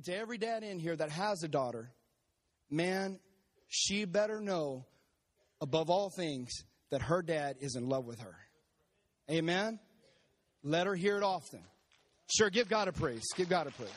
And 0.00 0.06
to 0.06 0.16
every 0.16 0.38
dad 0.38 0.62
in 0.62 0.78
here 0.78 0.96
that 0.96 1.10
has 1.10 1.42
a 1.42 1.48
daughter, 1.48 1.92
man, 2.70 3.20
she 3.68 4.06
better 4.06 4.40
know 4.40 4.86
above 5.60 5.90
all 5.90 6.08
things 6.08 6.64
that 6.90 7.02
her 7.02 7.20
dad 7.20 7.56
is 7.60 7.76
in 7.76 7.86
love 7.86 8.06
with 8.06 8.18
her. 8.20 8.34
Amen? 9.30 9.78
Let 10.62 10.86
her 10.86 10.94
hear 10.94 11.18
it 11.18 11.22
often. 11.22 11.60
Sure, 12.34 12.48
give 12.48 12.66
God 12.66 12.88
a 12.88 12.92
praise. 12.92 13.26
Give 13.36 13.46
God 13.46 13.66
a 13.66 13.72
praise. 13.72 13.90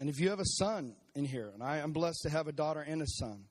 And 0.00 0.10
if 0.10 0.18
you 0.18 0.30
have 0.30 0.40
a 0.40 0.44
son 0.44 0.96
in 1.14 1.24
here, 1.24 1.52
and 1.54 1.62
I 1.62 1.76
am 1.76 1.92
blessed 1.92 2.22
to 2.22 2.30
have 2.30 2.48
a 2.48 2.52
daughter 2.52 2.80
and 2.80 3.00
a 3.00 3.06
son, 3.06 3.44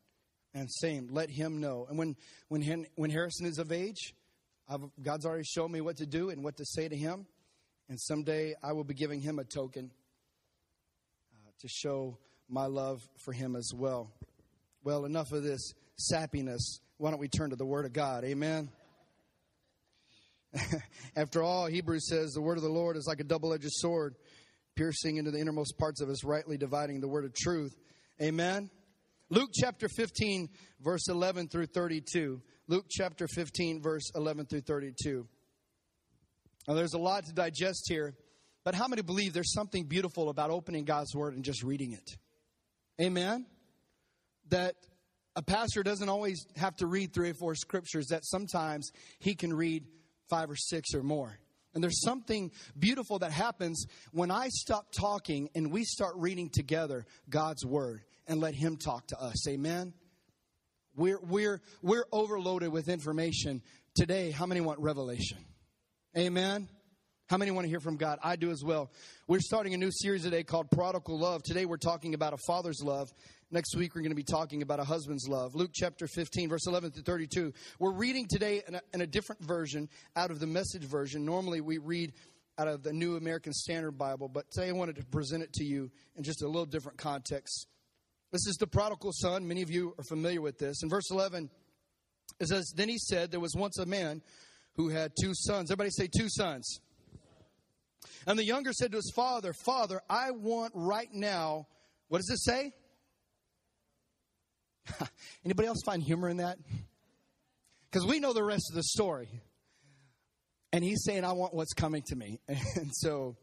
and 0.54 0.70
same, 0.70 1.08
let 1.10 1.30
him 1.30 1.62
know. 1.62 1.86
And 1.88 1.98
when 1.98 2.18
when 2.50 2.86
when 2.96 3.12
Harrison 3.12 3.46
is 3.46 3.60
of 3.60 3.72
age, 3.72 4.14
I've, 4.72 4.90
God's 5.04 5.26
already 5.26 5.44
shown 5.44 5.70
me 5.70 5.82
what 5.82 5.98
to 5.98 6.06
do 6.06 6.30
and 6.30 6.46
what 6.46 6.56
to 6.58 6.66
say 6.66 6.88
to 6.88 6.96
him, 6.96 7.26
and 7.90 8.00
someday 8.00 8.56
I 8.64 8.72
will 8.72 8.86
be 8.86 8.94
giving 8.94 9.20
him 9.20 9.38
a 9.38 9.44
token 9.44 9.92
uh, 11.34 11.52
to 11.60 11.68
show 11.68 12.18
my 12.48 12.68
love 12.68 13.02
for 13.18 13.34
him 13.34 13.58
as 13.58 13.74
well. 13.76 14.14
Well, 14.82 15.04
enough 15.04 15.34
of 15.34 15.44
this 15.44 15.74
sappiness. 16.12 16.80
Why 16.98 17.12
don't 17.12 17.20
we 17.20 17.28
turn 17.28 17.50
to 17.50 17.58
the 17.58 17.66
Word 17.66 17.86
of 17.86 17.92
God? 17.92 18.24
Amen. 18.24 18.70
After 21.18 21.44
all, 21.44 21.66
Hebrews 21.66 22.08
says 22.08 22.32
the 22.32 22.42
Word 22.42 22.58
of 22.58 22.64
the 22.64 22.70
Lord 22.70 22.96
is 22.96 23.08
like 23.08 23.20
a 23.20 23.26
double 23.26 23.54
edged 23.54 23.72
sword 23.72 24.16
piercing 24.78 25.18
into 25.18 25.32
the 25.32 25.40
innermost 25.40 25.78
parts 25.78 26.00
of 26.00 26.10
us, 26.10 26.24
rightly 26.24 26.58
dividing 26.58 27.02
the 27.02 27.10
word 27.10 27.26
of 27.26 27.34
truth. 27.34 27.76
Amen. 28.22 28.70
Luke 29.30 29.50
chapter 29.54 29.90
15, 29.90 30.48
verse 30.80 31.10
11 31.10 31.50
through 31.50 31.68
32. 31.68 32.42
Luke 32.72 32.86
chapter 32.90 33.28
15, 33.28 33.82
verse 33.82 34.12
11 34.16 34.46
through 34.46 34.62
32. 34.62 35.28
Now, 36.70 36.74
there's 36.74 36.94
a 36.94 36.98
lot 36.98 37.26
to 37.26 37.34
digest 37.34 37.84
here, 37.90 38.14
but 38.64 38.76
how 38.76 38.88
many 38.88 39.02
believe 39.02 39.34
there's 39.34 39.52
something 39.52 39.84
beautiful 39.84 40.30
about 40.30 40.52
opening 40.52 40.86
God's 40.86 41.14
word 41.14 41.34
and 41.34 41.44
just 41.44 41.64
reading 41.64 41.92
it? 41.92 42.12
Amen. 43.04 43.46
That 44.52 44.76
a 45.36 45.42
pastor 45.42 45.84
doesn't 45.84 46.08
always 46.08 46.46
have 46.56 46.74
to 46.78 46.88
read 46.88 47.14
three 47.14 47.32
or 47.32 47.34
four 47.34 47.56
scriptures, 47.56 48.08
that 48.08 48.24
sometimes 48.24 48.90
he 49.20 49.36
can 49.36 49.52
read 49.52 49.84
five 50.30 50.50
or 50.50 50.56
six 50.56 50.94
or 50.96 51.04
more. 51.04 51.38
And 51.74 51.84
there's 51.84 52.02
something 52.02 52.52
beautiful 52.80 53.20
that 53.20 53.34
happens 53.34 53.86
when 54.14 54.32
I 54.32 54.48
stop 54.48 54.94
talking 54.98 55.50
and 55.56 55.74
we 55.74 55.84
start 55.84 56.14
reading 56.16 56.50
together 56.50 57.06
God's 57.30 57.66
word 57.66 58.04
and 58.28 58.40
let 58.40 58.56
Him 58.56 58.78
talk 58.78 59.08
to 59.08 59.20
us. 59.20 59.46
Amen. 59.50 59.94
We're, 60.96 61.20
we're, 61.22 61.62
we're 61.82 62.06
overloaded 62.12 62.72
with 62.72 62.90
information. 62.90 63.62
Today, 63.96 64.32
how 64.32 64.46
many 64.46 64.62
want 64.62 64.80
revelation? 64.80 65.38
Amen. 66.18 66.68
How 67.30 67.38
many 67.38 67.52
want 67.52 67.64
to 67.64 67.70
hear 67.70 67.80
from 67.80 67.96
God? 67.96 68.20
I 68.22 68.36
do 68.36 68.52
as 68.52 68.62
well. 68.62 68.92
We're 69.26 69.40
starting 69.40 69.74
a 69.74 69.78
new 69.78 69.90
series 69.90 70.24
today 70.24 70.44
called 70.44 70.70
Prodigal 70.70 71.18
Love. 71.18 71.44
Today 71.44 71.66
we're 71.66 71.78
talking 71.78 72.14
about 72.14 72.34
a 72.34 72.38
father's 72.46 72.82
love. 72.84 73.10
Next 73.50 73.74
week, 73.76 73.96
we're 73.96 74.02
going 74.02 74.12
to 74.12 74.16
be 74.16 74.24
talking 74.24 74.62
about 74.62 74.80
a 74.80 74.84
husband's 74.84 75.28
love. 75.30 75.56
Luke 75.56 75.72
chapter 75.74 76.08
15, 76.08 76.50
verse 76.50 76.68
11 76.68 76.92
to 76.92 77.02
32. 77.02 77.54
We're 77.80 77.94
reading 77.94 78.28
today 78.30 78.62
in 78.68 78.76
a, 78.76 78.82
in 78.94 79.02
a 79.02 79.08
different 79.08 79.42
version 79.44 79.88
out 80.16 80.32
of 80.32 80.40
the 80.40 80.48
message 80.48 80.84
version. 80.84 81.24
Normally, 81.26 81.62
we 81.62 81.78
read 81.78 82.14
out 82.58 82.68
of 82.68 82.84
the 82.84 82.92
New 82.92 83.16
American 83.16 83.54
Standard 83.54 83.98
Bible, 83.98 84.28
but 84.28 84.52
today 84.52 84.68
I 84.70 84.74
wanted 84.74 84.98
to 84.98 85.06
present 85.06 85.42
it 85.42 85.54
to 85.54 85.64
you 85.64 85.90
in 86.16 86.24
just 86.24 86.42
a 86.42 86.48
little 86.48 86.66
different 86.66 86.98
context. 86.98 87.68
This 88.32 88.48
is 88.48 88.56
the 88.56 88.68
prodigal 88.68 89.12
son. 89.14 89.48
Many 89.48 89.62
of 89.62 89.70
you 89.70 89.94
are 89.98 90.04
familiar 90.04 90.42
with 90.42 90.58
this. 90.58 90.84
In 90.84 90.90
verse 90.90 91.12
11, 91.12 91.50
it 92.40 92.48
says, 92.48 92.74
Then 92.76 92.88
he 92.88 92.98
said, 92.98 93.32
There 93.32 93.40
was 93.42 93.56
once 93.56 93.78
a 93.78 93.86
man 93.86 94.22
who 94.76 94.90
had 94.90 95.12
two 95.22 95.34
sons. 95.34 95.70
Everybody 95.70 95.90
say, 95.92 96.08
Two 96.08 96.30
sons. 96.30 96.80
And 98.26 98.40
the 98.40 98.46
younger 98.46 98.72
said 98.72 98.92
to 98.92 98.98
his 98.98 99.12
father, 99.16 99.54
Father, 99.66 100.02
I 100.10 100.32
want 100.32 100.74
right 100.76 101.10
now, 101.12 101.68
what 102.08 102.20
does 102.20 102.30
it 102.30 102.40
say? 102.40 102.72
Anybody 105.46 105.68
else 105.68 105.82
find 105.86 106.02
humor 106.02 106.30
in 106.30 106.38
that? 106.38 106.58
Because 107.90 108.08
we 108.08 108.20
know 108.20 108.34
the 108.34 108.44
rest 108.44 108.70
of 108.70 108.76
the 108.76 108.84
story. 108.84 109.30
And 110.72 110.84
he's 110.84 111.04
saying, 111.04 111.26
I 111.26 111.34
want 111.34 111.54
what's 111.54 111.74
coming 111.74 112.04
to 112.08 112.16
me. 112.16 112.40
And 112.76 112.92
so 112.94 113.36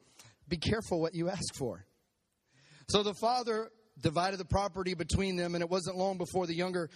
be 0.48 0.56
careful 0.56 1.00
what 1.00 1.14
you 1.14 1.28
ask 1.28 1.54
for. 1.58 1.84
So 2.88 3.02
the 3.02 3.14
father 3.14 3.70
divided 4.00 4.38
the 4.38 4.44
property 4.44 4.94
between 4.94 5.36
them, 5.36 5.54
and 5.54 5.62
it 5.62 5.70
wasn't 5.70 5.96
long 5.96 6.18
before 6.18 6.46
the 6.46 6.54
younger 6.54 6.90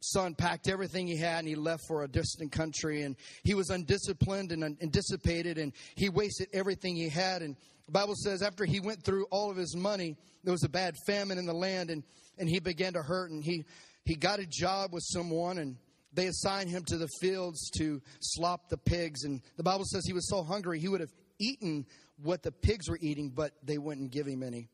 son 0.00 0.34
packed 0.34 0.68
everything 0.68 1.06
he 1.06 1.16
had 1.16 1.38
and 1.38 1.48
he 1.48 1.54
left 1.54 1.82
for 1.88 2.02
a 2.02 2.08
distant 2.08 2.52
country. 2.52 3.02
And 3.02 3.16
he 3.42 3.54
was 3.54 3.70
undisciplined 3.70 4.52
and, 4.52 4.62
and 4.62 4.92
dissipated, 4.92 5.58
and 5.58 5.72
he 5.94 6.08
wasted 6.08 6.48
everything 6.52 6.96
he 6.96 7.08
had. 7.08 7.42
And 7.42 7.56
the 7.86 7.92
Bible 7.92 8.14
says 8.14 8.42
after 8.42 8.64
he 8.64 8.80
went 8.80 9.02
through 9.02 9.26
all 9.30 9.50
of 9.50 9.56
his 9.56 9.74
money, 9.74 10.16
there 10.42 10.52
was 10.52 10.64
a 10.64 10.68
bad 10.68 10.94
famine 11.06 11.38
in 11.38 11.46
the 11.46 11.54
land, 11.54 11.90
and 11.90 12.02
and 12.38 12.48
he 12.48 12.60
began 12.60 12.92
to 12.94 13.02
hurt 13.02 13.30
and 13.30 13.44
he 13.44 13.64
he 14.04 14.14
got 14.14 14.38
a 14.38 14.46
job 14.46 14.92
with 14.92 15.04
someone 15.06 15.58
and 15.58 15.76
they 16.12 16.26
assigned 16.26 16.70
him 16.70 16.84
to 16.84 16.96
the 16.96 17.08
fields 17.20 17.70
to 17.70 18.00
slop 18.20 18.68
the 18.68 18.76
pigs 18.76 19.24
and 19.24 19.40
the 19.56 19.62
bible 19.62 19.84
says 19.84 20.04
he 20.06 20.12
was 20.12 20.28
so 20.28 20.42
hungry 20.42 20.78
he 20.78 20.88
would 20.88 21.00
have 21.00 21.12
eaten 21.38 21.86
what 22.22 22.42
the 22.42 22.52
pigs 22.52 22.88
were 22.88 22.98
eating 23.00 23.30
but 23.34 23.52
they 23.62 23.78
wouldn't 23.78 24.10
give 24.10 24.26
him 24.26 24.42
any 24.42 24.68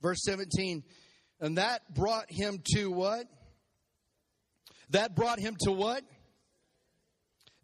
verse 0.00 0.22
17 0.24 0.82
and 1.40 1.58
that 1.58 1.94
brought 1.94 2.30
him 2.30 2.60
to 2.74 2.90
what? 2.90 3.26
That 4.90 5.14
brought 5.14 5.38
him 5.38 5.56
to 5.60 5.72
what? 5.72 6.02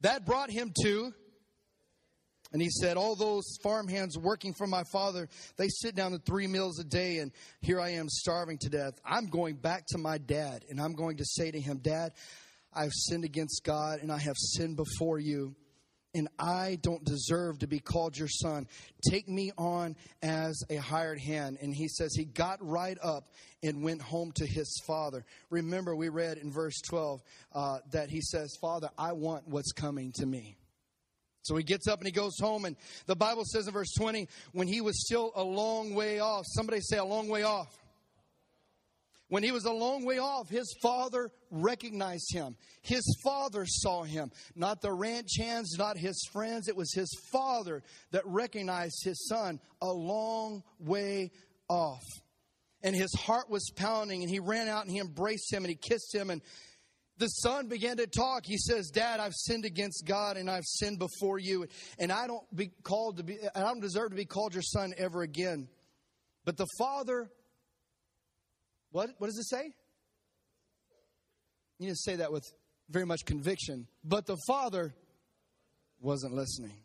That 0.03 0.25
brought 0.27 0.51
him 0.51 0.73
to 0.83 1.13
and 2.55 2.63
he 2.63 2.71
said, 2.71 2.97
All 2.97 3.17
those 3.17 3.59
farm 3.65 3.89
hands 3.89 4.17
working 4.17 4.55
for 4.55 4.69
my 4.69 4.85
father, 4.85 5.29
they 5.57 5.69
sit 5.69 5.97
down 5.97 6.13
to 6.13 6.19
three 6.19 6.47
meals 6.47 6.79
a 6.79 6.85
day, 6.85 7.19
and 7.19 7.33
here 7.61 7.81
I 7.81 7.95
am 7.95 8.09
starving 8.09 8.59
to 8.59 8.69
death. 8.69 8.93
I'm 9.05 9.27
going 9.27 9.57
back 9.57 9.87
to 9.89 9.99
my 9.99 10.19
dad, 10.19 10.65
and 10.71 10.81
I'm 10.81 10.93
going 10.93 11.17
to 11.17 11.25
say 11.25 11.51
to 11.51 11.61
him, 11.61 11.79
Dad, 11.79 12.13
I've 12.73 12.93
sinned 12.93 13.25
against 13.25 13.65
God, 13.65 14.01
and 14.03 14.13
I 14.13 14.19
have 14.19 14.37
sinned 14.37 14.77
before 14.77 15.19
you 15.19 15.57
and 16.15 16.29
I 16.39 16.79
don't 16.83 17.05
deserve 17.05 17.59
to 17.61 17.67
be 17.67 17.81
called 17.81 18.17
your 18.17 18.29
son. 18.29 18.67
Take 19.11 19.29
me 19.29 19.51
on 19.59 19.97
as 20.23 20.63
a 20.71 20.77
hired 20.77 21.19
hand. 21.19 21.59
And 21.61 21.75
he 21.75 21.89
says 21.89 22.15
he 22.15 22.25
got 22.25 22.59
right 22.61 22.97
up 23.03 23.33
and 23.63 23.83
went 23.83 24.03
home 24.03 24.33
to 24.37 24.47
his 24.47 24.81
father. 24.87 25.25
Remember, 25.51 25.97
we 25.97 26.09
read 26.09 26.39
in 26.39 26.53
verse 26.53 26.81
12 26.83 27.21
uh, 27.55 27.79
that 27.93 28.11
he 28.11 28.21
says, 28.21 28.57
Father, 28.61 28.89
I 28.97 29.13
want 29.13 29.49
what's 29.49 29.73
coming 29.73 30.13
to 30.17 30.27
me. 30.27 30.57
So 31.43 31.57
he 31.57 31.63
gets 31.63 31.87
up 31.89 31.99
and 31.99 32.07
he 32.07 32.13
goes 32.13 32.39
home, 32.41 32.65
and 32.65 32.75
the 33.05 33.15
Bible 33.15 33.45
says 33.45 33.67
in 33.67 33.75
verse 33.75 33.93
20, 33.99 34.29
when 34.53 34.67
he 34.67 34.81
was 34.81 35.05
still 35.05 35.31
a 35.37 35.43
long 35.43 35.95
way 35.95 36.19
off, 36.19 36.45
somebody 36.47 36.81
say 36.81 36.97
a 36.97 37.05
long 37.05 37.29
way 37.29 37.43
off. 37.43 37.69
When 39.29 39.43
he 39.43 39.53
was 39.53 39.65
a 39.65 39.73
long 39.73 40.05
way 40.05 40.19
off, 40.19 40.49
his 40.49 40.75
father 40.83 41.31
recognized 41.51 42.33
him. 42.33 42.57
His 42.83 43.05
father 43.25 43.65
saw 43.67 44.03
him. 44.03 44.31
Not 44.55 44.83
the 44.83 44.93
ranch 44.93 45.39
hands, 45.39 45.77
not 45.79 45.97
his 45.97 46.29
friends. 46.33 46.69
It 46.69 46.77
was 46.77 46.93
his 46.93 47.11
father 47.33 47.83
that 48.11 48.27
recognized 48.27 49.03
his 49.03 49.27
son 49.27 49.61
a 49.81 49.91
long 49.91 50.63
way 50.79 51.31
off. 51.69 52.05
And 52.83 52.95
his 52.95 53.15
heart 53.15 53.49
was 53.49 53.71
pounding, 53.75 54.23
and 54.23 54.31
he 54.31 54.41
ran 54.41 54.69
out 54.69 54.83
and 54.83 54.91
he 54.91 54.99
embraced 54.99 55.51
him 55.51 55.65
and 55.65 55.71
he 55.71 55.77
kissed 55.77 56.15
him. 56.15 56.29
And 56.29 56.43
the 57.17 57.29
son 57.29 57.69
began 57.69 57.97
to 57.97 58.07
talk. 58.07 58.45
He 58.45 58.59
says, 58.59 58.91
Dad, 58.91 59.21
I've 59.21 59.35
sinned 59.35 59.65
against 59.65 60.05
God 60.05 60.37
and 60.37 60.51
I've 60.51 60.67
sinned 60.67 60.99
before 60.99 61.39
you. 61.39 61.67
And 61.99 62.13
I 62.13 62.27
don't 62.27 62.45
be 62.55 62.73
called 62.83 63.17
to 63.19 63.23
be, 63.23 63.39
I 63.55 63.61
don't 63.61 63.81
deserve 63.81 64.11
to 64.11 64.17
be 64.17 64.27
called 64.27 64.53
your 64.53 64.63
son 64.63 64.93
ever 64.99 65.23
again. 65.23 65.69
But 66.45 66.57
the 66.57 66.67
father, 66.77 67.31
what, 68.95 69.11
what 69.19 69.27
does 69.27 69.39
it 69.39 69.49
say? 69.49 69.73
You 71.79 71.87
need 71.87 71.93
to 71.93 71.97
say 71.97 72.17
that 72.17 72.33
with 72.33 72.45
very 72.89 73.05
much 73.05 73.25
conviction. 73.25 73.87
But 74.05 74.27
the 74.27 74.37
father 74.47 74.95
wasn't 76.01 76.35
listening. 76.35 76.85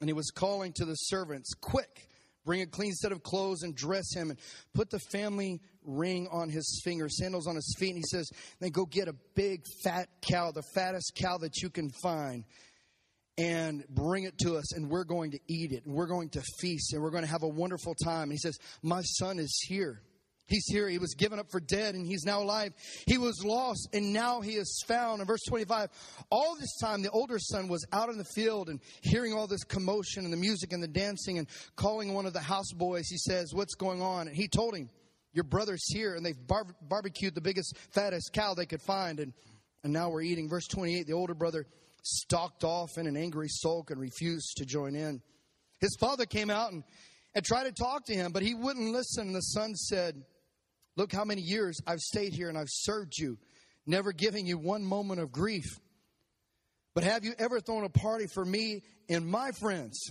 And 0.00 0.08
he 0.08 0.14
was 0.14 0.30
calling 0.30 0.72
to 0.76 0.86
the 0.86 0.94
servants, 0.94 1.52
Quick, 1.60 2.08
Bring 2.46 2.62
a 2.62 2.66
clean 2.66 2.92
set 2.92 3.12
of 3.12 3.22
clothes 3.22 3.62
and 3.62 3.76
dress 3.76 4.14
him 4.14 4.30
and 4.30 4.38
put 4.72 4.90
the 4.90 4.98
family 5.12 5.60
ring 5.84 6.26
on 6.32 6.48
his 6.48 6.80
finger, 6.82 7.08
sandals 7.08 7.46
on 7.46 7.54
his 7.54 7.76
feet. 7.78 7.90
And 7.90 7.98
he 7.98 8.04
says, 8.04 8.30
then 8.60 8.70
go 8.70 8.86
get 8.86 9.08
a 9.08 9.14
big 9.34 9.64
fat 9.84 10.08
cow, 10.22 10.50
the 10.50 10.62
fattest 10.74 11.12
cow 11.14 11.36
that 11.38 11.60
you 11.62 11.68
can 11.68 11.90
find, 12.02 12.44
and 13.36 13.84
bring 13.90 14.24
it 14.24 14.38
to 14.38 14.56
us. 14.56 14.74
And 14.74 14.88
we're 14.88 15.04
going 15.04 15.32
to 15.32 15.38
eat 15.48 15.72
it. 15.72 15.84
And 15.84 15.94
we're 15.94 16.06
going 16.06 16.30
to 16.30 16.42
feast. 16.60 16.94
And 16.94 17.02
we're 17.02 17.10
going 17.10 17.24
to 17.24 17.30
have 17.30 17.42
a 17.42 17.48
wonderful 17.48 17.94
time. 17.94 18.24
And 18.24 18.32
he 18.32 18.38
says, 18.38 18.58
My 18.82 19.02
son 19.02 19.38
is 19.38 19.60
here. 19.68 20.00
He's 20.50 20.66
here. 20.66 20.88
He 20.88 20.98
was 20.98 21.14
given 21.14 21.38
up 21.38 21.46
for 21.48 21.60
dead 21.60 21.94
and 21.94 22.04
he's 22.04 22.24
now 22.24 22.42
alive. 22.42 22.72
He 23.06 23.18
was 23.18 23.44
lost 23.44 23.88
and 23.92 24.12
now 24.12 24.40
he 24.40 24.54
is 24.54 24.84
found. 24.86 25.20
In 25.20 25.26
verse 25.26 25.44
25, 25.48 25.88
all 26.28 26.56
this 26.58 26.76
time 26.78 27.02
the 27.02 27.10
older 27.10 27.38
son 27.38 27.68
was 27.68 27.86
out 27.92 28.08
in 28.08 28.18
the 28.18 28.24
field 28.24 28.68
and 28.68 28.80
hearing 29.00 29.32
all 29.32 29.46
this 29.46 29.62
commotion 29.62 30.24
and 30.24 30.32
the 30.32 30.36
music 30.36 30.72
and 30.72 30.82
the 30.82 30.88
dancing 30.88 31.38
and 31.38 31.46
calling 31.76 32.12
one 32.12 32.26
of 32.26 32.32
the 32.32 32.40
houseboys. 32.40 33.04
He 33.08 33.16
says, 33.16 33.54
What's 33.54 33.76
going 33.76 34.02
on? 34.02 34.26
And 34.26 34.36
he 34.36 34.48
told 34.48 34.74
him, 34.74 34.90
Your 35.32 35.44
brother's 35.44 35.86
here 35.86 36.16
and 36.16 36.26
they've 36.26 36.46
bar- 36.46 36.66
barbecued 36.82 37.36
the 37.36 37.40
biggest, 37.40 37.76
fattest 37.94 38.32
cow 38.32 38.54
they 38.54 38.66
could 38.66 38.82
find. 38.82 39.20
And, 39.20 39.32
and 39.84 39.92
now 39.92 40.10
we're 40.10 40.22
eating. 40.22 40.48
Verse 40.48 40.66
28, 40.66 41.06
the 41.06 41.12
older 41.12 41.34
brother 41.34 41.64
stalked 42.02 42.64
off 42.64 42.98
in 42.98 43.06
an 43.06 43.16
angry 43.16 43.48
sulk 43.48 43.90
and 43.90 44.00
refused 44.00 44.56
to 44.56 44.66
join 44.66 44.96
in. 44.96 45.22
His 45.80 45.96
father 46.00 46.26
came 46.26 46.50
out 46.50 46.72
and, 46.72 46.82
and 47.36 47.44
tried 47.44 47.64
to 47.64 47.72
talk 47.72 48.04
to 48.06 48.14
him, 48.14 48.32
but 48.32 48.42
he 48.42 48.54
wouldn't 48.54 48.92
listen. 48.92 49.28
And 49.28 49.36
The 49.36 49.40
son 49.40 49.76
said, 49.76 50.24
Look 50.96 51.12
how 51.12 51.24
many 51.24 51.42
years 51.42 51.80
I've 51.86 52.00
stayed 52.00 52.32
here 52.32 52.48
and 52.48 52.58
I've 52.58 52.68
served 52.68 53.14
you, 53.16 53.38
never 53.86 54.12
giving 54.12 54.46
you 54.46 54.58
one 54.58 54.84
moment 54.84 55.20
of 55.20 55.32
grief. 55.32 55.64
But 56.94 57.04
have 57.04 57.24
you 57.24 57.34
ever 57.38 57.60
thrown 57.60 57.84
a 57.84 57.88
party 57.88 58.26
for 58.26 58.44
me 58.44 58.82
and 59.08 59.26
my 59.26 59.52
friends? 59.52 60.10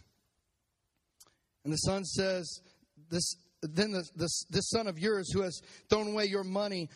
And 1.63 1.73
the 1.73 1.77
son 1.77 2.05
says, 2.05 2.61
This 3.09 3.35
then 3.61 3.91
the, 3.91 4.03
this, 4.15 4.45
this 4.49 4.69
son 4.69 4.87
of 4.87 4.97
yours 4.97 5.31
who 5.33 5.41
has 5.41 5.61
thrown 5.89 6.07
away 6.07 6.25
your 6.25 6.43
money 6.45 6.89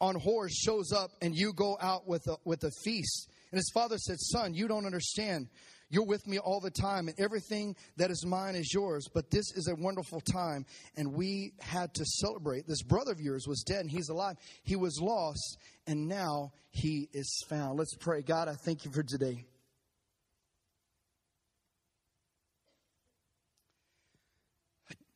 on 0.00 0.16
whores 0.16 0.50
shows 0.50 0.92
up 0.92 1.12
and 1.22 1.34
you 1.34 1.52
go 1.52 1.76
out 1.80 2.08
with 2.08 2.26
a, 2.26 2.36
with 2.44 2.64
a 2.64 2.70
feast. 2.82 3.28
And 3.50 3.58
his 3.58 3.70
father 3.72 3.98
said, 3.98 4.16
Son, 4.18 4.54
you 4.54 4.68
don't 4.68 4.86
understand. 4.86 5.48
You're 5.90 6.04
with 6.04 6.26
me 6.26 6.38
all 6.38 6.60
the 6.60 6.70
time, 6.70 7.08
and 7.08 7.18
everything 7.18 7.74
that 7.96 8.10
is 8.10 8.26
mine 8.26 8.54
is 8.54 8.72
yours. 8.74 9.08
But 9.12 9.30
this 9.30 9.52
is 9.52 9.68
a 9.68 9.74
wonderful 9.74 10.20
time, 10.20 10.66
and 10.96 11.14
we 11.14 11.52
had 11.60 11.94
to 11.94 12.04
celebrate. 12.04 12.66
This 12.66 12.82
brother 12.82 13.12
of 13.12 13.20
yours 13.20 13.46
was 13.48 13.62
dead, 13.62 13.80
and 13.80 13.90
he's 13.90 14.10
alive. 14.10 14.36
He 14.64 14.76
was 14.76 15.00
lost, 15.00 15.56
and 15.86 16.06
now 16.06 16.52
he 16.70 17.08
is 17.14 17.42
found. 17.48 17.78
Let's 17.78 17.94
pray. 17.94 18.20
God, 18.20 18.48
I 18.48 18.54
thank 18.54 18.84
you 18.84 18.90
for 18.90 19.02
today. 19.02 19.46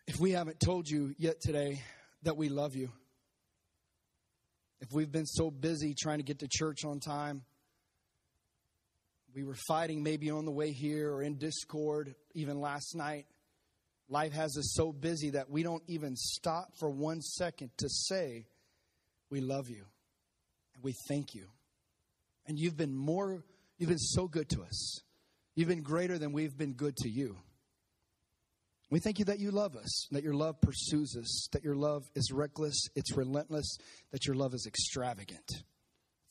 If 0.07 0.19
we 0.19 0.33
haven't 0.33 0.59
told 0.59 0.89
you 0.89 1.15
yet 1.19 1.41
today 1.41 1.83
that 2.23 2.37
we 2.37 2.49
love 2.49 2.75
you, 2.75 2.91
if 4.81 4.93
we've 4.93 5.13
been 5.13 5.27
so 5.27 5.51
busy 5.51 5.95
trying 5.99 6.19
to 6.19 6.25
get 6.25 6.41
to 6.41 6.49
church 6.51 6.85
on 6.85 6.99
time, 6.99 7.45
we 9.35 9.45
were 9.45 9.57
fighting 9.67 10.03
maybe 10.03 10.31
on 10.31 10.45
the 10.45 10.51
way 10.51 10.73
here 10.73 11.13
or 11.13 11.23
in 11.23 11.37
Discord, 11.37 12.15
even 12.35 12.61
last 12.61 12.95
night. 12.95 13.27
Life 14.09 14.33
has 14.33 14.57
us 14.59 14.75
so 14.75 14.93
busy 14.93 15.31
that 15.31 15.49
we 15.49 15.63
don't 15.63 15.83
even 15.87 16.17
stop 16.17 16.69
for 16.79 16.91
one 16.91 17.21
second 17.21 17.71
to 17.79 17.89
say, 17.89 18.47
We 19.31 19.41
love 19.41 19.69
you 19.71 19.85
and 20.75 20.85
we 20.85 20.95
thank 21.09 21.35
you. 21.35 21.47
And 22.47 22.59
you've 22.59 22.77
been 22.77 22.95
more, 22.95 23.45
you've 23.79 23.89
been 23.89 23.99
so 23.99 24.29
good 24.29 24.49
to 24.51 24.63
us. 24.63 25.01
You've 25.55 25.69
been 25.69 25.83
greater 25.83 26.19
than 26.19 26.33
we've 26.33 26.57
been 26.57 26.73
good 26.73 26.97
to 26.99 27.09
you. 27.09 27.37
We 28.91 29.01
thank 29.01 29.19
you 29.19 29.25
that 29.27 29.39
you 29.39 29.51
love 29.51 29.75
us, 29.77 30.07
that 30.11 30.23
your 30.23 30.35
love 30.35 30.61
pursues 30.61 31.17
us, 31.17 31.49
that 31.53 31.65
your 31.65 31.77
love 31.77 32.05
is 32.15 32.31
reckless, 32.31 32.89
it's 32.95 33.17
relentless, 33.17 33.79
that 34.11 34.27
your 34.27 34.37
love 34.37 34.53
is 34.53 34.67
extravagant. 34.67 35.51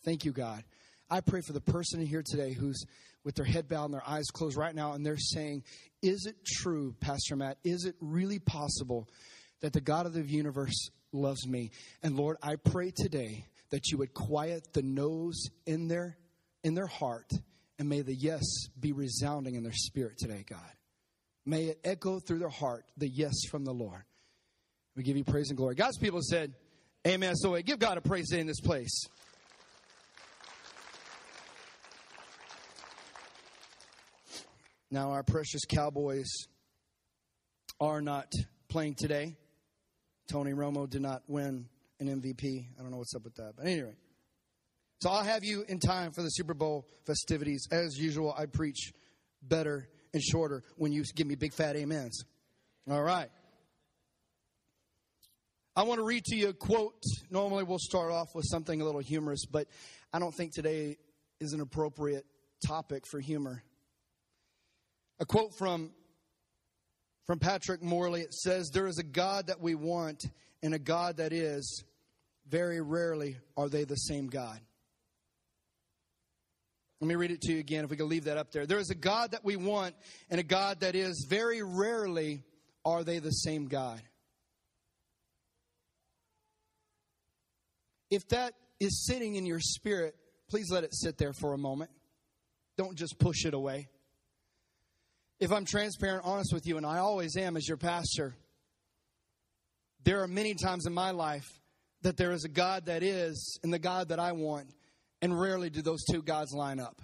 Thank 0.06 0.26
you, 0.26 0.32
God. 0.32 0.64
I 1.12 1.20
pray 1.20 1.42
for 1.42 1.52
the 1.52 1.60
person 1.60 2.00
in 2.00 2.08
here 2.08 2.24
today 2.26 2.54
who's 2.54 2.86
with 3.26 3.36
their 3.36 3.46
head 3.46 3.68
bowed 3.68 3.86
and 3.86 3.94
their 3.94 4.08
eyes 4.08 4.28
closed 4.32 4.56
right 4.56 4.74
now, 4.74 4.94
and 4.94 5.06
they're 5.06 5.18
saying, 5.18 5.64
Is 6.02 6.26
it 6.26 6.38
true, 6.46 6.96
Pastor 7.02 7.36
Matt? 7.36 7.58
Is 7.66 7.84
it 7.84 7.96
really 8.00 8.40
possible 8.40 9.10
that 9.60 9.74
the 9.74 9.82
God 9.82 10.06
of 10.06 10.14
the 10.14 10.24
universe 10.24 10.90
loves 11.12 11.46
me? 11.46 11.72
And 12.02 12.16
Lord, 12.16 12.38
I 12.42 12.56
pray 12.56 12.92
today 12.96 13.46
that 13.72 13.92
you 13.92 13.98
would 13.98 14.14
quiet 14.14 14.72
the 14.72 14.82
no's 14.82 15.50
in 15.66 15.90
their 15.90 16.18
in 16.64 16.76
their 16.76 16.88
heart, 16.88 17.30
and 17.78 17.90
may 17.90 18.02
the 18.02 18.16
yes 18.16 18.44
be 18.80 18.94
resounding 18.94 19.56
in 19.56 19.64
their 19.64 19.74
spirit 19.74 20.18
today, 20.18 20.46
God. 20.48 20.60
May 21.46 21.66
it 21.66 21.80
echo 21.84 22.20
through 22.20 22.40
their 22.40 22.50
heart 22.50 22.86
the 22.98 23.08
yes 23.08 23.34
from 23.50 23.66
the 23.66 23.74
Lord. 23.74 24.04
We 24.96 25.04
give 25.04 25.18
you 25.18 25.24
praise 25.26 25.50
and 25.50 25.58
glory. 25.58 25.76
God's 25.76 25.98
people 25.98 26.22
said, 26.22 26.54
Amen. 27.06 27.36
So 27.36 27.60
give 27.62 27.80
God 27.80 27.98
a 27.98 28.02
praise 28.02 28.32
in 28.32 28.48
this 28.48 28.62
place. 28.62 29.08
Now, 34.94 35.12
our 35.12 35.24
precious 35.24 35.64
Cowboys 35.64 36.30
are 37.80 38.02
not 38.02 38.30
playing 38.68 38.96
today. 39.00 39.38
Tony 40.30 40.52
Romo 40.52 40.90
did 40.90 41.02
not 41.02 41.24
win 41.28 41.70
an 42.02 42.22
MVP. 42.22 42.66
I 42.78 42.82
don't 42.82 42.92
know 42.92 42.98
what's 42.98 43.16
up 43.16 43.24
with 43.24 43.36
that. 43.36 43.54
But 43.56 43.68
anyway, 43.68 43.94
so 45.02 45.10
I'll 45.10 45.24
have 45.24 45.46
you 45.46 45.64
in 45.70 45.80
time 45.80 46.12
for 46.12 46.22
the 46.22 46.30
Super 46.30 46.54
Bowl 46.54 46.86
festivities. 47.06 47.68
As 47.72 47.98
usual, 47.98 48.36
I 48.38 48.48
preach 48.48 48.92
better 49.42 49.88
and 50.14 50.22
shorter 50.22 50.62
when 50.76 50.92
you 50.92 51.06
give 51.16 51.26
me 51.26 51.36
big 51.36 51.54
fat 51.54 51.78
amens. 51.78 52.26
All 52.90 53.02
right. 53.02 53.30
I 55.74 55.84
want 55.84 56.00
to 56.00 56.04
read 56.04 56.26
to 56.26 56.36
you 56.36 56.50
a 56.50 56.54
quote. 56.54 57.02
Normally, 57.30 57.64
we'll 57.64 57.80
start 57.80 58.12
off 58.12 58.36
with 58.36 58.44
something 58.46 58.82
a 58.82 58.84
little 58.84 59.00
humorous, 59.00 59.46
but 59.46 59.68
I 60.12 60.20
don't 60.20 60.36
think 60.36 60.54
today 60.54 60.98
is 61.40 61.54
an 61.54 61.62
appropriate 61.62 62.26
topic 62.68 63.06
for 63.10 63.22
humor. 63.22 63.64
A 65.22 65.26
quote 65.26 65.54
from, 65.54 65.92
from 67.28 67.38
Patrick 67.38 67.84
Morley 67.84 68.22
it 68.22 68.34
says, 68.34 68.72
There 68.72 68.88
is 68.88 68.98
a 68.98 69.04
God 69.04 69.48
that 69.48 69.62
we 69.62 69.76
want 69.76 70.26
and 70.64 70.74
a 70.74 70.80
God 70.80 71.18
that 71.18 71.32
is. 71.32 71.84
Very 72.50 72.82
rarely 72.82 73.38
are 73.56 73.70
they 73.70 73.84
the 73.84 73.96
same 73.96 74.28
God. 74.28 74.60
Let 77.00 77.08
me 77.08 77.16
read 77.16 77.30
it 77.30 77.42
to 77.42 77.54
you 77.54 77.60
again 77.60 77.84
if 77.84 77.92
we 77.92 77.98
can 77.98 78.10
leave 78.10 78.26
that 78.26 78.38
up 78.38 78.52
there. 78.52 78.66
There 78.66 78.80
is 78.80 78.90
a 78.90 78.96
God 78.96 79.32
that 79.32 79.46
we 79.46 79.56
want 79.56 79.96
and 80.32 80.40
a 80.40 80.44
God 80.44 80.80
that 80.80 80.96
is. 80.96 81.26
Very 81.30 81.62
rarely 81.62 82.44
are 82.84 83.04
they 83.04 83.20
the 83.20 83.30
same 83.30 83.68
God. 83.68 84.02
If 88.10 88.28
that 88.30 88.54
is 88.80 89.06
sitting 89.06 89.36
in 89.36 89.46
your 89.46 89.60
spirit, 89.60 90.16
please 90.50 90.72
let 90.72 90.84
it 90.84 90.96
sit 90.96 91.20
there 91.20 91.32
for 91.32 91.54
a 91.54 91.58
moment. 91.60 91.92
Don't 92.76 92.98
just 92.98 93.20
push 93.20 93.46
it 93.46 93.54
away 93.54 93.88
if 95.42 95.52
I'm 95.52 95.66
transparent, 95.66 96.24
honest 96.24 96.54
with 96.54 96.68
you, 96.68 96.78
and 96.78 96.86
I 96.86 97.00
always 97.00 97.36
am 97.36 97.58
as 97.58 97.68
your 97.68 97.76
pastor, 97.76 98.36
there 100.04 100.22
are 100.22 100.28
many 100.28 100.54
times 100.54 100.86
in 100.86 100.94
my 100.94 101.10
life 101.12 101.50
that 102.04 102.16
there 102.16 102.32
is 102.32 102.46
a 102.46 102.50
God 102.50 102.86
that 102.86 103.02
is 103.02 103.60
and 103.64 103.74
the 103.74 103.80
God 103.80 104.10
that 104.10 104.20
I 104.20 104.34
want, 104.34 104.68
and 105.20 105.40
rarely 105.40 105.72
do 105.72 105.82
those 105.82 106.04
two 106.06 106.22
gods 106.22 106.54
line 106.54 106.80
up. 106.80 107.02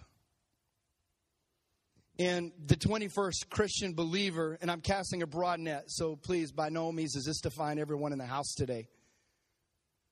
And 2.19 2.51
the 2.63 2.75
21st 2.75 3.50
Christian 3.50 3.94
believer, 3.94 4.57
and 4.62 4.69
I'm 4.69 4.81
casting 4.81 5.24
a 5.24 5.28
broad 5.28 5.60
net, 5.60 5.86
so 5.88 6.16
please, 6.16 6.51
by 6.51 6.69
no 6.69 6.92
means 6.92 7.16
is 7.16 7.25
this 7.25 7.42
define 7.42 7.80
everyone 7.80 8.12
in 8.12 8.19
the 8.19 8.25
house 8.25 8.54
today. 8.56 8.88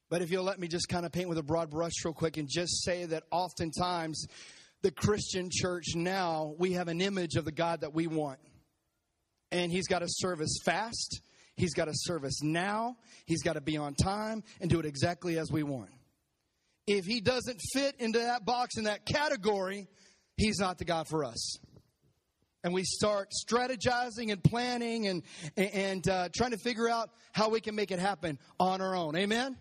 But 0.09 0.23
if 0.23 0.31
you'll 0.31 0.43
let 0.43 0.59
me 0.59 0.67
just 0.67 0.87
kind 0.87 1.05
of 1.05 1.11
paint 1.11 1.29
with 1.29 1.37
a 1.37 1.43
broad 1.43 1.69
brush 1.69 1.93
real 2.03 2.13
quick 2.13 2.37
and 2.37 2.47
just 2.49 2.83
say 2.83 3.05
that 3.05 3.23
oftentimes 3.31 4.27
the 4.81 4.91
Christian 4.91 5.49
church 5.51 5.95
now, 5.95 6.53
we 6.57 6.73
have 6.73 6.87
an 6.87 7.01
image 7.01 7.35
of 7.35 7.45
the 7.45 7.51
God 7.51 7.81
that 7.81 7.93
we 7.93 8.07
want. 8.07 8.39
And 9.51 9.71
He's 9.71 9.87
got 9.87 9.99
to 9.99 10.07
serve 10.07 10.41
us 10.41 10.59
fast, 10.63 11.21
He's 11.55 11.73
got 11.73 11.85
to 11.85 11.93
serve 11.93 12.23
us 12.23 12.43
now, 12.43 12.97
He's 13.25 13.43
got 13.43 13.53
to 13.53 13.61
be 13.61 13.77
on 13.77 13.95
time 13.95 14.43
and 14.61 14.69
do 14.69 14.79
it 14.79 14.85
exactly 14.85 15.37
as 15.37 15.51
we 15.51 15.63
want. 15.63 15.89
If 16.87 17.05
He 17.05 17.21
doesn't 17.21 17.59
fit 17.73 17.95
into 17.99 18.19
that 18.19 18.45
box 18.45 18.77
in 18.77 18.83
that 18.83 19.05
category, 19.05 19.87
He's 20.37 20.59
not 20.59 20.77
the 20.77 20.85
God 20.85 21.07
for 21.07 21.23
us. 21.23 21.57
And 22.63 22.73
we 22.73 22.83
start 22.83 23.29
strategizing 23.31 24.31
and 24.31 24.43
planning 24.43 25.07
and, 25.07 25.23
and 25.55 26.09
uh, 26.09 26.29
trying 26.35 26.49
to 26.49 26.57
figure 26.57 26.89
out 26.89 27.11
how 27.31 27.49
we 27.49 27.61
can 27.61 27.75
make 27.75 27.91
it 27.91 27.99
happen 27.99 28.39
on 28.59 28.81
our 28.81 28.95
own. 28.95 29.15
Amen? 29.15 29.55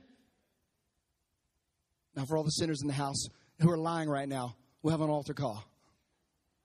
Now, 2.17 2.25
for 2.25 2.39
all 2.39 2.45
the 2.45 2.51
sinners 2.51 2.81
in 2.81 2.89
the 2.89 2.95
house 2.95 3.27
who 3.61 3.71
are 3.71 3.77
lying 3.77 4.09
right 4.09 4.29
now, 4.29 4.57
we'll 4.85 4.93
have 4.93 5.01
an 5.01 5.11
altar 5.11 5.33
call. 5.33 5.65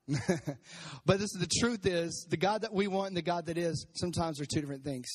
but 1.06 1.20
this 1.20 1.34
is 1.34 1.40
the 1.40 1.48
truth 1.60 1.86
is 1.86 2.28
the 2.30 2.38
God 2.38 2.64
that 2.64 2.74
we 2.74 2.88
want 2.88 3.08
and 3.08 3.18
the 3.18 3.22
God 3.22 3.46
that 3.46 3.58
is 3.58 3.88
sometimes 3.94 4.42
are 4.42 4.46
two 4.46 4.60
different 4.60 4.84
things. 4.84 5.08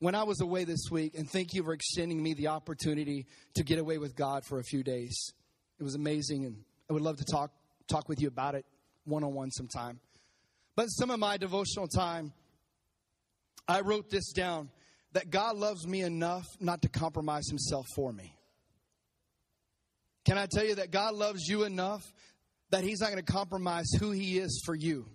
When 0.00 0.14
I 0.14 0.24
was 0.24 0.40
away 0.40 0.64
this 0.64 0.88
week, 0.90 1.14
and 1.16 1.30
thank 1.30 1.54
you 1.54 1.62
for 1.62 1.72
extending 1.72 2.20
me 2.20 2.34
the 2.34 2.48
opportunity 2.48 3.26
to 3.54 3.62
get 3.62 3.78
away 3.78 3.98
with 3.98 4.16
God 4.16 4.44
for 4.44 4.58
a 4.58 4.64
few 4.64 4.82
days. 4.82 5.32
It 5.78 5.84
was 5.84 5.94
amazing, 5.94 6.44
and 6.44 6.56
I 6.90 6.94
would 6.94 7.02
love 7.02 7.16
to 7.18 7.24
talk 7.24 7.52
talk 7.86 8.08
with 8.08 8.20
you 8.20 8.28
about 8.28 8.54
it 8.54 8.66
one 9.04 9.22
on 9.22 9.32
one 9.32 9.50
sometime. 9.50 10.00
But 10.74 10.86
some 10.86 11.10
of 11.10 11.20
my 11.20 11.36
devotional 11.36 11.86
time, 11.86 12.32
I 13.68 13.80
wrote 13.80 14.10
this 14.10 14.32
down 14.32 14.70
that 15.12 15.30
God 15.30 15.56
loves 15.56 15.86
me 15.86 16.00
enough 16.00 16.46
not 16.58 16.82
to 16.82 16.88
compromise 16.88 17.46
himself 17.48 17.86
for 17.94 18.12
me. 18.12 18.33
Can 20.24 20.38
I 20.38 20.46
tell 20.46 20.64
you 20.64 20.76
that 20.76 20.90
God 20.90 21.14
loves 21.14 21.46
you 21.46 21.64
enough 21.64 22.02
that 22.70 22.84
He's 22.84 23.00
not 23.00 23.10
going 23.10 23.24
to 23.24 23.32
compromise 23.32 23.86
who 23.98 24.10
He 24.10 24.38
is 24.38 24.62
for 24.64 24.74
you? 24.74 25.06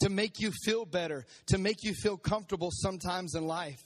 To 0.00 0.10
make 0.10 0.40
you 0.40 0.52
feel 0.64 0.84
better, 0.84 1.24
to 1.46 1.58
make 1.58 1.82
you 1.82 1.94
feel 1.94 2.16
comfortable 2.16 2.70
sometimes 2.70 3.34
in 3.34 3.46
life. 3.46 3.82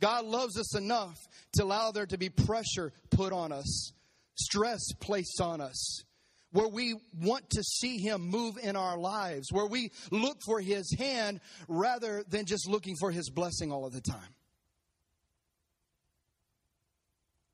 God 0.00 0.24
loves 0.26 0.58
us 0.58 0.76
enough 0.76 1.16
to 1.54 1.64
allow 1.64 1.90
there 1.90 2.06
to 2.06 2.18
be 2.18 2.28
pressure 2.28 2.92
put 3.10 3.32
on 3.32 3.52
us, 3.52 3.92
stress 4.34 4.80
placed 5.00 5.40
on 5.40 5.62
us, 5.62 6.04
where 6.52 6.68
we 6.68 6.94
want 7.22 7.48
to 7.50 7.62
see 7.62 7.98
Him 7.98 8.22
move 8.22 8.58
in 8.62 8.76
our 8.76 8.98
lives, 8.98 9.50
where 9.50 9.66
we 9.66 9.90
look 10.10 10.38
for 10.44 10.60
His 10.60 10.94
hand 10.98 11.40
rather 11.68 12.22
than 12.28 12.44
just 12.44 12.68
looking 12.68 12.94
for 13.00 13.10
His 13.10 13.30
blessing 13.30 13.72
all 13.72 13.86
of 13.86 13.92
the 13.92 14.02
time. 14.02 14.35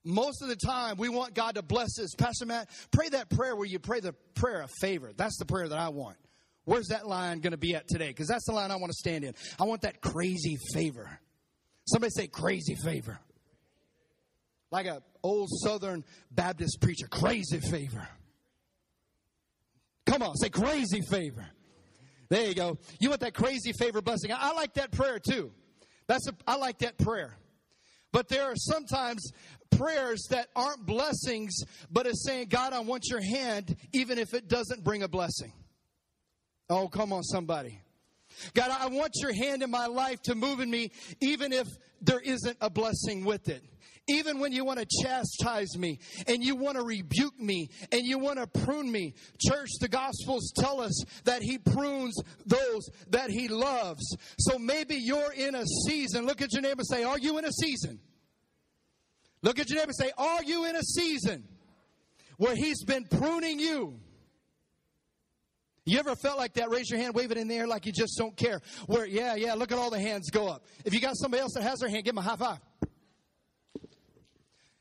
Most 0.05 0.43
of 0.43 0.49
the 0.49 0.57
time 0.57 0.97
we 0.97 1.09
want 1.09 1.35
God 1.35 1.55
to 1.55 1.63
bless 1.63 1.99
us. 1.99 2.15
Pastor 2.17 2.47
Matt, 2.47 2.69
pray 2.91 3.09
that 3.11 3.31
prayer 3.31 3.55
where 3.55 3.67
you 3.67 3.79
pray 3.79 4.01
the 4.01 4.15
prayer 4.35 4.63
of 4.63 4.71
favor. 4.81 5.13
That's 5.17 5.39
the 5.39 5.45
prayer 5.45 5.69
that 5.69 5.79
I 5.79 5.91
want. 5.91 6.17
Where's 6.65 6.89
that 6.89 7.07
line 7.07 7.41
going 7.41 7.53
to 7.53 7.59
be 7.59 7.75
at 7.75 7.89
today? 7.89 8.09
Because 8.09 8.29
that's 8.29 8.47
the 8.47 8.53
line 8.53 8.71
I 8.71 8.77
want 8.77 8.91
to 8.91 8.97
stand 8.97 9.25
in. 9.25 9.35
I 9.61 9.65
want 9.65 9.83
that 9.83 10.01
crazy 10.01 10.57
favor. 10.75 11.09
Somebody 11.87 12.11
say 12.11 12.27
crazy 12.29 12.77
favor. 12.77 13.19
Like 14.71 14.87
a 14.87 15.03
old 15.23 15.49
Southern 15.51 16.05
Baptist 16.31 16.81
preacher, 16.81 17.07
crazy 17.07 17.61
favor. 17.61 18.09
Come 20.07 20.23
on, 20.23 20.37
say 20.37 20.49
crazy 20.49 21.01
favor. 21.11 21.47
There 22.29 22.49
you 22.49 22.55
go. 22.55 22.79
You 22.99 23.11
want 23.11 23.21
that 23.21 23.35
crazy 23.35 23.73
favor 23.79 24.01
blessing. 24.01 24.33
I, 24.33 24.51
I 24.51 24.53
like 24.55 24.75
that 24.75 24.91
prayer 24.91 25.19
too. 25.19 25.53
That's 26.07 26.27
a, 26.29 26.33
I 26.47 26.57
like 26.57 26.79
that 26.79 26.97
prayer. 26.99 27.37
But 28.13 28.29
there 28.29 28.45
are 28.45 28.57
sometimes 28.57 29.33
prayers 29.71 30.27
that 30.31 30.49
aren't 30.55 30.85
blessings, 30.87 31.57
but 31.91 32.07
it's 32.07 32.25
saying, 32.25 32.49
God, 32.49 32.73
I 32.73 32.81
want 32.81 33.05
your 33.09 33.23
hand, 33.23 33.75
even 33.93 34.19
if 34.19 34.35
it 34.35 34.49
doesn't 34.49 34.85
bring 34.85 35.03
a 35.03 35.09
blessing. 35.09 35.53
Oh, 36.69 36.89
come 36.89 37.13
on, 37.13 37.23
somebody. 37.23 37.81
God, 38.55 38.71
I 38.71 38.87
want 38.87 39.13
your 39.21 39.35
hand 39.35 39.63
in 39.63 39.71
my 39.71 39.87
life 39.87 40.23
to 40.23 40.35
move 40.35 40.61
in 40.61 40.71
me, 40.71 40.91
even 41.21 41.53
if 41.53 41.67
there 42.01 42.21
isn't 42.21 42.57
a 42.61 42.71
blessing 42.71 43.25
with 43.25 43.49
it. 43.49 43.63
Even 44.09 44.41
when 44.41 44.53
you 44.53 44.65
want 44.65 44.81
to 44.81 44.87
chastise 45.03 45.79
me 45.79 46.01
and 46.27 46.43
you 46.43 46.57
want 46.57 46.77
to 46.77 46.83
rebuke 46.83 47.39
me 47.39 47.69
and 47.93 48.03
you 48.05 48.19
want 48.19 48.39
to 48.39 48.47
prune 48.47 48.91
me. 48.91 49.15
Church, 49.39 49.69
the 49.81 49.89
Gospels 49.89 50.53
tell 50.57 50.81
us 50.81 51.05
that 51.25 51.41
He 51.43 51.59
prunes 51.59 52.17
those 52.45 52.89
that 53.11 53.31
He 53.31 53.47
loves. 53.47 54.17
So 54.39 54.59
maybe 54.59 54.97
you're 54.97 55.33
in 55.33 55.55
a 55.55 55.65
season. 55.87 56.27
Look 56.27 56.43
at 56.43 56.53
your 56.53 56.63
neighbor 56.63 56.81
and 56.81 56.87
say, 56.87 57.05
Are 57.05 57.19
you 57.19 57.39
in 57.39 57.45
a 57.45 57.53
season? 57.53 58.01
Look 59.43 59.61
at 59.61 59.69
your 59.71 59.79
neighbor 59.79 59.93
and 59.97 60.07
say, 60.09 60.13
Are 60.19 60.43
you 60.43 60.65
in 60.65 60.75
a 60.75 60.83
season 60.83 61.45
where 62.39 62.57
He's 62.57 62.83
been 62.85 63.05
pruning 63.05 63.61
you? 63.61 64.01
You 65.85 65.99
ever 65.99 66.15
felt 66.17 66.39
like 66.39 66.55
that? 66.55 66.71
Raise 66.71 66.91
your 66.91 67.01
hand, 67.01 67.15
wave 67.15 67.31
it 67.33 67.39
in 67.39 67.49
the 67.49 67.57
air 67.57 67.67
like 67.67 67.87
you 67.87 67.93
just 67.93 68.17
don't 68.17 68.37
care. 68.37 68.61
Where, 68.87 69.05
yeah, 69.05 69.35
yeah, 69.35 69.55
look 69.55 69.73
at 69.73 69.79
all 69.79 69.91
the 69.91 70.01
hands 70.01 70.31
go 70.31 70.49
up. 70.49 70.65
If 70.85 70.95
you 70.95 71.01
got 71.01 71.17
somebody 71.17 71.41
else 71.41 71.55
that 71.55 71.63
has 71.63 71.81
their 71.81 71.89
hand, 71.89 72.05
give 72.05 72.15
them 72.15 72.25
a 72.25 72.29
high 72.29 72.37
five. 72.37 72.59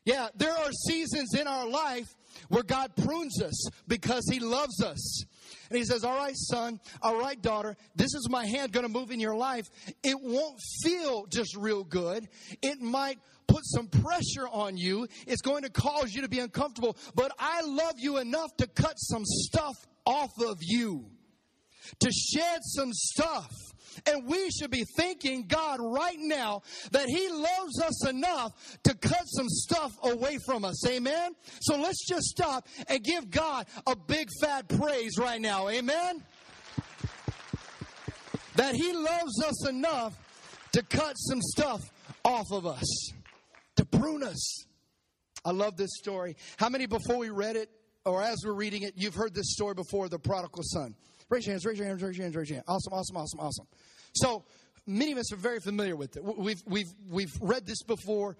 Yeah, 0.06 0.30
there 0.36 0.54
are 0.54 0.72
seasons 0.72 1.36
in 1.36 1.48
our 1.48 1.68
life 1.68 2.08
where 2.50 2.64
God 2.64 2.96
prunes 2.96 3.42
us 3.42 3.70
because 3.88 4.24
He 4.30 4.40
loves 4.40 4.82
us. 4.82 5.26
And 5.70 5.78
He 5.78 5.86
says, 5.86 6.04
All 6.04 6.18
right, 6.18 6.36
son, 6.36 6.80
all 7.02 7.20
right, 7.20 7.40
daughter, 7.40 7.76
this 7.96 8.14
is 8.16 8.28
my 8.30 8.46
hand 8.46 8.72
going 8.72 8.86
to 8.86 8.92
move 8.92 9.12
in 9.12 9.20
your 9.20 9.36
life. 9.36 9.68
It 10.04 10.18
won't 10.20 10.60
feel 10.84 11.26
just 11.28 11.56
real 11.56 11.84
good. 11.84 12.28
It 12.62 12.82
might 12.82 13.20
put 13.48 13.66
some 13.66 13.88
pressure 13.88 14.48
on 14.50 14.78
you. 14.78 15.08
It's 15.28 15.42
going 15.42 15.64
to 15.64 15.70
cause 15.70 16.14
you 16.14 16.22
to 16.22 16.30
be 16.30 16.40
uncomfortable. 16.40 16.98
But 17.14 17.32
I 17.38 17.62
love 17.62 17.96
you 17.98 18.18
enough 18.18 18.56
to 18.58 18.68
cut 18.68 18.96
some 18.96 19.24
stuff 19.26 19.76
off 20.06 20.32
of 20.44 20.58
you, 20.62 21.06
to 22.00 22.12
shed 22.12 22.60
some 22.64 22.92
stuff. 22.94 23.52
And 24.06 24.26
we 24.26 24.50
should 24.52 24.72
be 24.72 24.86
thanking 24.96 25.48
God 25.48 25.80
right 25.82 26.18
now 26.18 26.62
that 26.92 27.08
He 27.08 27.30
loves 27.30 27.82
us 27.82 28.08
enough 28.08 28.54
to 28.84 28.94
cut 28.94 29.24
some 29.26 29.50
stuff 29.50 29.92
away 30.04 30.38
from 30.46 30.64
us. 30.64 30.88
Amen? 30.88 31.34
So 31.62 31.76
let's 31.76 32.08
just 32.08 32.28
stop 32.28 32.68
and 32.88 33.04
give 33.04 33.30
God 33.30 33.68
a 33.86 33.96
big 33.96 34.30
fat 34.42 34.70
praise 34.70 35.18
right 35.18 35.42
now. 35.42 35.68
Amen? 35.68 36.24
That 38.56 38.76
He 38.76 38.94
loves 38.94 39.44
us 39.44 39.68
enough 39.68 40.14
to 40.74 40.84
cut 40.84 41.16
some 41.16 41.42
stuff 41.42 41.82
off 42.24 42.46
of 42.52 42.66
us, 42.66 43.12
to 43.76 43.86
prune 43.86 44.24
us. 44.24 44.66
I 45.44 45.52
love 45.52 45.76
this 45.76 45.98
story. 45.98 46.38
How 46.58 46.70
many 46.70 46.86
before 46.86 47.18
we 47.18 47.30
read 47.30 47.58
it 47.58 47.70
or 48.06 48.22
as 48.22 48.38
we're 48.44 48.54
reading 48.54 48.84
it, 48.84 48.94
you've 48.96 49.16
heard 49.16 49.34
this 49.34 49.54
story 49.54 49.74
before 49.74 50.10
the 50.10 50.20
prodigal 50.20 50.64
son. 50.64 50.96
Raise 51.32 51.48
your 51.48 51.54
hands, 51.54 51.66
raise 51.66 51.78
your 51.78 51.88
hands, 51.88 52.04
raise 52.04 52.18
your 52.18 52.26
hands, 52.26 52.36
raise 52.36 52.50
your 52.50 52.58
hands. 52.58 52.66
Awesome, 52.68 52.94
awesome, 52.94 53.16
awesome, 53.16 53.40
awesome. 53.40 53.68
So 54.14 54.44
many 54.86 55.14
of 55.14 55.18
us 55.18 55.32
are 55.32 55.38
very 55.38 55.62
familiar 55.62 55.96
with 55.96 56.18
it. 56.18 56.24
We've, 56.24 56.62
we've, 56.68 56.94
we've 57.10 57.32
read 57.40 57.66
this 57.66 57.84
before, 57.84 58.36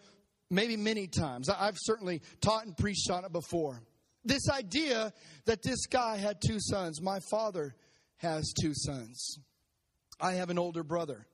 maybe 0.50 0.76
many 0.76 1.08
times. 1.08 1.48
I've 1.48 1.78
certainly 1.80 2.22
taught 2.42 2.66
and 2.66 2.76
preached 2.76 3.10
on 3.10 3.24
it 3.24 3.32
before. 3.32 3.82
This 4.26 4.50
idea 4.50 5.14
that 5.46 5.64
this 5.64 5.86
guy 5.88 6.18
had 6.18 6.42
two 6.46 6.58
sons. 6.60 7.02
My 7.02 7.20
father 7.32 7.74
has 8.18 8.54
two 8.62 8.74
sons. 8.76 9.38
I 10.20 10.34
have 10.34 10.50
an 10.50 10.60
older 10.60 10.84
brother. 10.84 11.26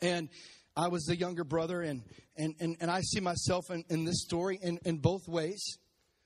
And 0.00 0.30
I 0.74 0.88
was 0.88 1.04
the 1.04 1.16
younger 1.16 1.44
brother, 1.44 1.82
and, 1.82 2.02
and, 2.38 2.54
and, 2.60 2.76
and 2.80 2.90
I 2.90 3.02
see 3.02 3.20
myself 3.20 3.70
in, 3.70 3.84
in 3.90 4.06
this 4.06 4.22
story 4.22 4.58
in, 4.62 4.78
in 4.86 4.96
both 4.96 5.28
ways. 5.28 5.62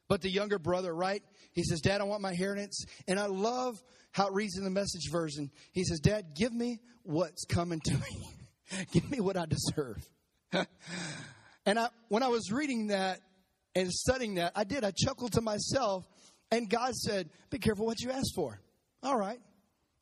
But 0.08 0.20
the 0.20 0.30
younger 0.30 0.58
brother, 0.58 0.94
right? 0.94 1.22
He 1.52 1.62
says, 1.62 1.80
Dad, 1.80 2.00
I 2.00 2.04
want 2.04 2.20
my 2.20 2.30
inheritance. 2.30 2.84
And 3.08 3.18
I 3.18 3.26
love 3.26 3.82
how 4.12 4.28
it 4.28 4.34
reads 4.34 4.56
in 4.56 4.64
the 4.64 4.70
message 4.70 5.10
version. 5.10 5.50
He 5.72 5.84
says, 5.84 6.00
Dad, 6.00 6.34
give 6.36 6.52
me 6.52 6.80
what's 7.02 7.44
coming 7.44 7.80
to 7.80 7.94
me. 7.94 8.86
give 8.92 9.10
me 9.10 9.20
what 9.20 9.36
I 9.36 9.46
deserve. 9.46 9.96
and 11.66 11.78
I, 11.78 11.88
when 12.08 12.22
I 12.22 12.28
was 12.28 12.52
reading 12.52 12.88
that 12.88 13.20
and 13.74 13.90
studying 13.90 14.34
that, 14.34 14.52
I 14.54 14.64
did. 14.64 14.84
I 14.84 14.90
chuckled 14.90 15.32
to 15.32 15.40
myself. 15.40 16.04
And 16.50 16.68
God 16.68 16.94
said, 16.94 17.30
Be 17.50 17.58
careful 17.58 17.86
what 17.86 18.00
you 18.00 18.10
ask 18.10 18.34
for. 18.34 18.60
All 19.02 19.18
right. 19.18 19.38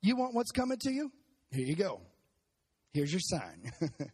You 0.02 0.16
want 0.16 0.34
what's 0.34 0.50
coming 0.50 0.78
to 0.78 0.92
you? 0.92 1.12
Here 1.50 1.64
you 1.64 1.76
go. 1.76 2.00
Here's 2.92 3.12
your 3.12 3.20
sign. 3.20 3.72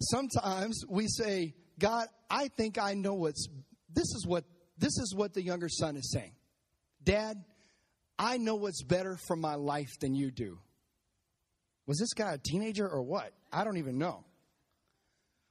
Sometimes 0.00 0.82
we 0.88 1.06
say, 1.08 1.54
God, 1.78 2.06
I 2.30 2.48
think 2.48 2.78
I 2.78 2.94
know 2.94 3.14
what's 3.14 3.48
this 3.94 4.14
is 4.14 4.24
what 4.26 4.44
this 4.78 4.98
is 4.98 5.14
what 5.14 5.34
the 5.34 5.42
younger 5.42 5.68
son 5.68 5.96
is 5.96 6.10
saying. 6.12 6.32
Dad, 7.02 7.36
I 8.18 8.38
know 8.38 8.54
what's 8.54 8.82
better 8.82 9.16
for 9.26 9.36
my 9.36 9.54
life 9.54 9.90
than 10.00 10.14
you 10.14 10.30
do. 10.30 10.58
Was 11.86 11.98
this 11.98 12.12
guy 12.14 12.32
a 12.32 12.38
teenager 12.38 12.88
or 12.88 13.02
what? 13.02 13.32
I 13.52 13.64
don't 13.64 13.78
even 13.78 13.98
know. 13.98 14.24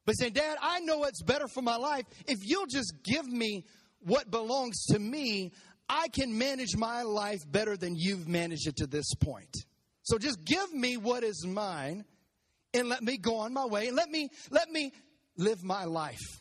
But 0.05 0.13
saying, 0.13 0.33
Dad, 0.33 0.57
I 0.61 0.79
know 0.79 0.97
what's 0.97 1.21
better 1.21 1.47
for 1.47 1.61
my 1.61 1.75
life. 1.75 2.05
If 2.27 2.39
you'll 2.41 2.65
just 2.65 2.93
give 3.03 3.27
me 3.27 3.65
what 3.99 4.31
belongs 4.31 4.85
to 4.87 4.99
me, 4.99 5.51
I 5.87 6.07
can 6.07 6.37
manage 6.37 6.75
my 6.75 7.03
life 7.03 7.39
better 7.49 7.77
than 7.77 7.95
you've 7.95 8.27
managed 8.27 8.67
it 8.67 8.77
to 8.77 8.87
this 8.87 9.13
point. 9.15 9.55
So 10.03 10.17
just 10.17 10.43
give 10.43 10.73
me 10.73 10.97
what 10.97 11.23
is 11.23 11.45
mine 11.45 12.05
and 12.73 12.89
let 12.89 13.03
me 13.03 13.17
go 13.17 13.37
on 13.37 13.53
my 13.53 13.65
way 13.65 13.87
and 13.87 13.95
let 13.95 14.09
me 14.09 14.29
let 14.49 14.69
me 14.69 14.93
live 15.37 15.63
my 15.63 15.85
life. 15.85 16.40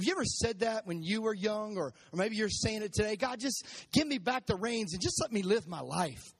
Have 0.00 0.06
you 0.06 0.12
ever 0.12 0.24
said 0.24 0.60
that 0.60 0.86
when 0.86 1.02
you 1.02 1.20
were 1.20 1.34
young, 1.34 1.76
or, 1.76 1.92
or 2.10 2.16
maybe 2.16 2.34
you're 2.34 2.48
saying 2.48 2.80
it 2.80 2.94
today? 2.94 3.16
God, 3.16 3.38
just 3.38 3.66
give 3.92 4.06
me 4.06 4.16
back 4.16 4.46
the 4.46 4.56
reins 4.56 4.94
and 4.94 5.02
just 5.02 5.20
let 5.20 5.30
me 5.30 5.42
live 5.42 5.68
my 5.68 5.80
life. 5.80 6.32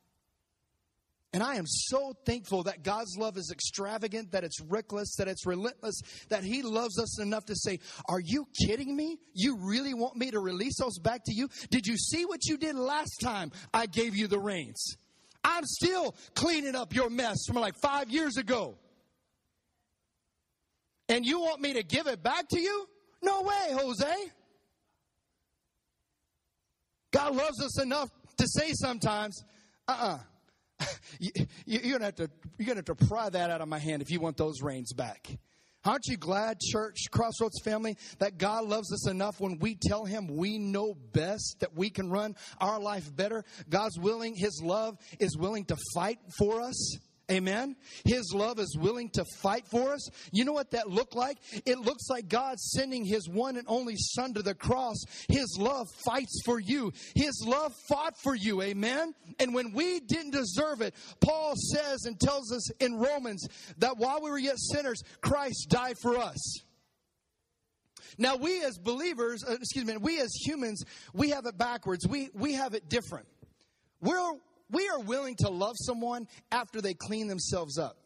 And 1.35 1.43
I 1.43 1.57
am 1.57 1.67
so 1.67 2.15
thankful 2.25 2.63
that 2.63 2.83
God's 2.83 3.19
love 3.19 3.37
is 3.37 3.51
extravagant, 3.53 4.33
that 4.33 4.45
it's 4.45 4.63
reckless, 4.63 5.15
that 5.17 5.29
it's 5.29 5.45
relentless, 5.45 6.01
that 6.31 6.43
He 6.43 6.63
loves 6.63 6.99
us 6.99 7.21
enough 7.21 7.45
to 7.47 7.55
say, 7.55 7.81
Are 8.09 8.19
you 8.19 8.47
kidding 8.67 8.97
me? 8.97 9.19
You 9.35 9.59
really 9.61 9.93
want 9.93 10.17
me 10.17 10.31
to 10.31 10.41
release 10.41 10.79
those 10.79 10.99
back 10.99 11.25
to 11.25 11.35
you? 11.35 11.51
Did 11.71 11.87
you 11.87 11.99
see 11.99 12.25
what 12.25 12.47
you 12.47 12.57
did 12.57 12.77
last 12.77 13.19
time 13.23 13.53
I 13.75 13.85
gave 13.85 14.17
you 14.17 14.27
the 14.27 14.41
reins? 14.41 14.97
I'm 15.45 15.67
still 15.67 16.15
cleaning 16.35 16.77
up 16.77 16.95
your 16.95 17.11
mess 17.11 17.45
from 17.47 17.57
like 17.57 17.77
five 17.77 18.09
years 18.09 18.39
ago. 18.39 18.79
And 21.11 21.27
you 21.27 21.41
want 21.41 21.61
me 21.61 21.75
to 21.75 21.83
give 21.83 22.07
it 22.07 22.23
back 22.23 22.49
to 22.49 22.59
you? 22.59 22.87
No 23.23 23.43
way, 23.43 23.73
Jose. 23.73 24.15
God 27.13 27.35
loves 27.35 27.63
us 27.63 27.81
enough 27.81 28.11
to 28.39 28.47
say 28.47 28.73
sometimes, 28.73 29.43
uh 29.89 29.93
uh-uh. 29.93 30.19
uh 30.81 30.87
you, 31.67 31.93
gonna 31.93 32.07
have 32.07 32.15
to 32.15 32.31
you're 32.57 32.67
gonna 32.67 32.79
have 32.87 32.99
to 32.99 33.07
pry 33.07 33.29
that 33.29 33.51
out 33.51 33.61
of 33.61 33.69
my 33.69 33.79
hand 33.79 34.01
if 34.01 34.11
you 34.11 34.21
want 34.21 34.37
those 34.37 34.63
reins 34.63 34.93
back. 34.93 35.27
Aren't 35.85 36.07
you 36.07 36.19
glad, 36.19 36.61
church, 36.61 37.07
Crossroads 37.11 37.59
family, 37.65 37.97
that 38.19 38.37
God 38.37 38.67
loves 38.67 38.93
us 38.93 39.09
enough 39.09 39.41
when 39.41 39.59
we 39.59 39.75
tell 39.75 40.05
Him 40.05 40.27
we 40.27 40.59
know 40.59 40.95
best, 40.95 41.57
that 41.61 41.75
we 41.75 41.89
can 41.89 42.11
run 42.11 42.37
our 42.61 42.79
life 42.79 43.15
better? 43.15 43.45
God's 43.69 43.99
willing, 43.99 44.35
His 44.37 44.61
love 44.63 44.99
is 45.19 45.39
willing 45.39 45.65
to 45.67 45.77
fight 45.95 46.19
for 46.37 46.61
us. 46.61 46.99
Amen. 47.31 47.77
His 48.05 48.33
love 48.35 48.59
is 48.59 48.77
willing 48.79 49.11
to 49.11 49.25
fight 49.41 49.67
for 49.71 49.93
us. 49.93 50.09
You 50.33 50.45
know 50.45 50.53
what 50.53 50.73
that 50.73 50.89
looked 50.89 51.15
like? 51.15 51.39
It 51.65 51.79
looks 51.79 52.09
like 52.09 52.29
God 52.29 52.59
sending 52.59 53.05
his 53.05 53.29
one 53.29 53.57
and 53.57 53.67
only 53.69 53.95
son 53.97 54.35
to 54.35 54.43
the 54.43 54.55
cross. 54.55 54.97
His 55.29 55.57
love 55.59 55.87
fights 56.05 56.41
for 56.45 56.59
you. 56.59 56.93
His 57.15 57.45
love 57.47 57.73
fought 57.89 58.15
for 58.23 58.35
you. 58.35 58.63
Amen. 58.63 59.15
And 59.39 59.55
when 59.55 59.73
we 59.73 60.01
didn't 60.01 60.33
deserve 60.33 60.81
it, 60.81 60.95
Paul 61.21 61.55
says 61.57 62.05
and 62.05 62.19
tells 62.19 62.53
us 62.53 62.71
in 62.81 62.99
Romans 62.99 63.47
that 63.79 63.97
while 63.97 64.21
we 64.23 64.31
were 64.31 64.39
yet 64.39 64.59
sinners, 64.59 65.03
Christ 65.21 65.69
died 65.69 65.97
for 66.03 66.19
us. 66.19 66.61
Now, 68.19 68.37
we 68.37 68.63
as 68.65 68.77
believers, 68.77 69.45
uh, 69.49 69.53
excuse 69.53 69.85
me, 69.85 69.97
we 69.97 70.21
as 70.21 70.35
humans, 70.35 70.85
we 71.15 71.31
have 71.31 71.47
it 71.47 71.57
backwards. 71.57 72.07
We, 72.07 72.29
we 72.35 72.55
have 72.55 72.75
it 72.75 72.89
different. 72.89 73.27
We're, 74.03 74.33
we 74.71 74.89
are 74.89 75.01
willing 75.01 75.37
to 75.41 75.49
love 75.49 75.77
someone 75.79 76.27
after 76.51 76.81
they 76.81 76.95
clean 76.95 77.27
themselves 77.29 77.79
up. 77.79 77.97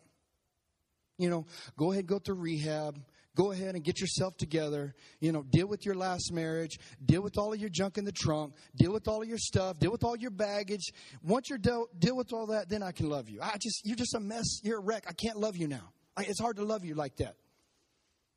You 1.19 1.31
know, 1.31 1.47
go 1.77 1.93
ahead, 1.93 2.07
go 2.07 2.19
to 2.21 2.35
rehab, 2.35 2.99
go 3.37 3.53
ahead 3.53 3.75
and 3.75 3.85
get 3.85 4.01
yourself 4.01 4.37
together. 4.37 4.95
You 5.21 5.33
know, 5.33 5.43
deal 5.43 5.67
with 5.67 5.87
your 5.87 5.95
last 5.95 6.33
marriage, 6.33 6.79
deal 7.05 7.23
with 7.23 7.39
all 7.39 7.53
of 7.53 7.61
your 7.61 7.71
junk 7.71 7.99
in 7.99 8.05
the 8.05 8.13
trunk, 8.13 8.55
deal 8.77 8.93
with 8.93 9.07
all 9.07 9.23
of 9.23 9.29
your 9.29 9.39
stuff, 9.39 9.79
deal 9.79 9.93
with 9.93 10.03
all 10.03 10.17
your 10.17 10.31
baggage. 10.31 10.93
Once 11.23 11.49
you're 11.49 11.59
dealt, 11.59 11.99
deal 12.01 12.17
with 12.17 12.33
all 12.33 12.47
that, 12.47 12.69
then 12.69 12.83
I 12.83 12.93
can 12.93 13.09
love 13.09 13.29
you. 13.29 13.41
I 13.41 13.57
just, 13.61 13.87
you're 13.87 13.97
just 13.97 14.15
a 14.15 14.21
mess. 14.21 14.61
You're 14.63 14.79
a 14.79 14.83
wreck. 14.83 15.05
I 15.09 15.13
can't 15.13 15.39
love 15.39 15.57
you 15.57 15.69
now. 15.69 15.93
I, 16.17 16.23
it's 16.25 16.41
hard 16.41 16.57
to 16.57 16.65
love 16.65 16.85
you 16.85 16.95
like 16.95 17.17
that. 17.17 17.37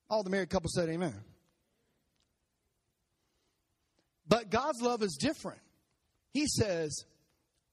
All 0.10 0.24
the 0.24 0.30
married 0.30 0.50
couples 0.50 0.74
said, 0.76 0.90
Amen. 0.90 1.14
But 4.28 4.50
God's 4.50 4.82
love 4.82 5.02
is 5.04 5.18
different. 5.20 5.62
He 6.32 6.48
says, 6.48 7.06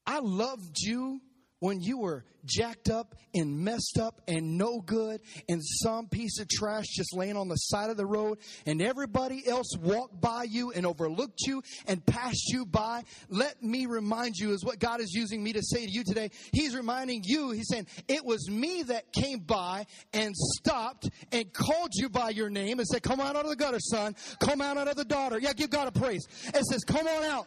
I 0.06 0.20
loved 0.20 0.78
you 0.80 1.20
when 1.64 1.80
you 1.80 1.96
were 1.96 2.24
jacked 2.44 2.90
up 2.90 3.14
and 3.34 3.60
messed 3.60 3.98
up 3.98 4.20
and 4.28 4.58
no 4.58 4.82
good 4.82 5.18
and 5.48 5.62
some 5.64 6.08
piece 6.08 6.38
of 6.38 6.46
trash 6.46 6.84
just 6.94 7.16
laying 7.16 7.38
on 7.38 7.48
the 7.48 7.56
side 7.56 7.88
of 7.88 7.96
the 7.96 8.04
road 8.04 8.36
and 8.66 8.82
everybody 8.82 9.48
else 9.48 9.74
walked 9.80 10.20
by 10.20 10.44
you 10.44 10.72
and 10.72 10.84
overlooked 10.84 11.40
you 11.46 11.62
and 11.86 12.04
passed 12.04 12.52
you 12.52 12.66
by. 12.66 13.02
Let 13.30 13.62
me 13.62 13.86
remind 13.86 14.36
you 14.36 14.52
is 14.52 14.62
what 14.62 14.78
god 14.78 15.00
is 15.00 15.12
using 15.14 15.42
me 15.42 15.54
to 15.54 15.62
say 15.62 15.86
to 15.86 15.90
you 15.90 16.04
today. 16.04 16.30
He's 16.52 16.76
reminding 16.76 17.22
you 17.24 17.52
he's 17.52 17.68
saying 17.68 17.86
it 18.08 18.26
was 18.26 18.50
me 18.50 18.82
that 18.82 19.10
came 19.12 19.38
by 19.38 19.86
and 20.12 20.34
stopped 20.36 21.08
and 21.32 21.50
called 21.50 21.92
you 21.94 22.10
by 22.10 22.28
your 22.28 22.50
name 22.50 22.78
and 22.78 22.86
said 22.86 23.02
come 23.02 23.20
on 23.20 23.36
out 23.36 23.44
of 23.44 23.50
the 23.50 23.56
gutter 23.56 23.80
son. 23.80 24.14
Come 24.38 24.60
on 24.60 24.76
out 24.76 24.88
of 24.88 24.96
the 24.96 25.04
daughter 25.04 25.38
yeah 25.38 25.54
give 25.54 25.70
god 25.70 25.88
a 25.88 25.92
praise. 25.92 26.26
It 26.48 26.64
says 26.66 26.84
come 26.84 27.06
on 27.06 27.24
out. 27.24 27.46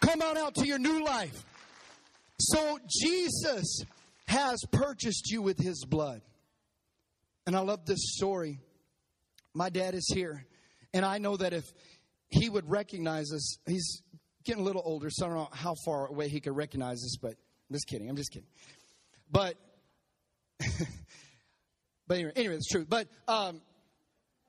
Come 0.00 0.22
on 0.22 0.38
out 0.38 0.54
to 0.54 0.66
your 0.66 0.78
new 0.78 1.04
life 1.04 1.44
so 2.40 2.78
Jesus 2.88 3.84
has 4.26 4.58
purchased 4.72 5.30
you 5.30 5.42
with 5.42 5.58
his 5.58 5.84
blood. 5.84 6.22
And 7.46 7.56
I 7.56 7.60
love 7.60 7.84
this 7.86 8.14
story. 8.16 8.60
My 9.54 9.70
dad 9.70 9.94
is 9.94 10.08
here, 10.14 10.46
and 10.94 11.04
I 11.04 11.18
know 11.18 11.36
that 11.36 11.52
if 11.52 11.64
he 12.28 12.48
would 12.48 12.70
recognize 12.70 13.32
us, 13.32 13.58
he's 13.66 14.02
getting 14.44 14.62
a 14.62 14.64
little 14.64 14.82
older, 14.84 15.08
so 15.10 15.26
I 15.26 15.28
don't 15.28 15.38
know 15.38 15.48
how 15.52 15.74
far 15.84 16.06
away 16.06 16.28
he 16.28 16.40
could 16.40 16.54
recognize 16.54 16.98
us, 16.98 17.16
but 17.20 17.30
I'm 17.32 17.74
just 17.74 17.88
kidding. 17.88 18.08
I'm 18.08 18.16
just 18.16 18.32
kidding. 18.32 18.48
But, 19.30 19.56
but 22.06 22.14
anyway, 22.14 22.32
anyway, 22.36 22.54
it's 22.54 22.68
true. 22.68 22.86
But, 22.88 23.08
um, 23.26 23.60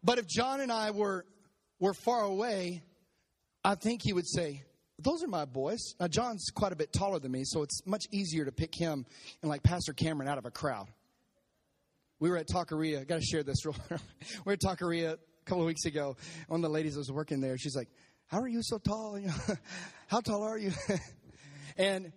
but 0.03 0.19
if 0.19 0.27
John 0.27 0.61
and 0.61 0.71
I 0.71 0.91
were, 0.91 1.25
were 1.79 1.93
far 1.93 2.21
away, 2.21 2.83
I 3.63 3.75
think 3.75 4.01
he 4.03 4.13
would 4.13 4.27
say, 4.27 4.63
those 5.03 5.23
are 5.23 5.27
my 5.27 5.45
boys. 5.45 5.95
Now, 5.99 6.07
John's 6.07 6.49
quite 6.53 6.71
a 6.71 6.75
bit 6.75 6.93
taller 6.93 7.19
than 7.19 7.31
me, 7.31 7.43
so 7.43 7.63
it's 7.63 7.85
much 7.85 8.05
easier 8.11 8.45
to 8.45 8.51
pick 8.51 8.73
him 8.75 9.05
and 9.41 9.49
like 9.49 9.63
Pastor 9.63 9.93
Cameron 9.93 10.29
out 10.29 10.37
of 10.37 10.45
a 10.45 10.51
crowd. 10.51 10.87
We 12.19 12.29
were 12.29 12.37
at 12.37 12.47
Taqueria. 12.47 13.01
I 13.01 13.03
got 13.03 13.19
to 13.19 13.25
share 13.25 13.43
this 13.43 13.65
real. 13.65 13.75
we 13.89 13.97
were 14.45 14.53
at 14.53 14.59
Taqueria 14.59 15.13
a 15.13 15.45
couple 15.45 15.63
of 15.63 15.67
weeks 15.67 15.85
ago. 15.85 16.15
One 16.47 16.59
of 16.59 16.61
the 16.61 16.69
ladies 16.69 16.95
was 16.95 17.11
working 17.11 17.41
there. 17.41 17.57
She's 17.57 17.75
like, 17.75 17.89
"How 18.27 18.39
are 18.39 18.47
you 18.47 18.61
so 18.61 18.77
tall? 18.77 19.19
How 20.07 20.21
tall 20.21 20.43
are 20.43 20.57
you?" 20.57 20.71
and 21.77 22.11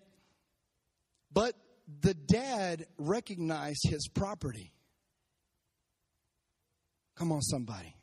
but 1.32 1.54
the 2.00 2.14
dad 2.14 2.86
recognized 2.98 3.88
his 3.88 4.08
property. 4.08 4.72
Come 7.16 7.32
on, 7.32 7.40
somebody. 7.40 7.96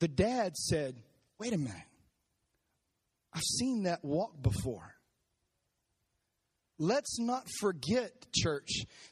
The 0.00 0.08
dad 0.08 0.56
said, 0.56 0.96
"Wait 1.38 1.52
a 1.52 1.58
minute." 1.58 1.91
I've 3.34 3.42
seen 3.42 3.84
that 3.84 4.04
walk 4.04 4.40
before. 4.42 4.94
Let's 6.78 7.18
not 7.20 7.44
forget, 7.60 8.10
church, 8.32 8.70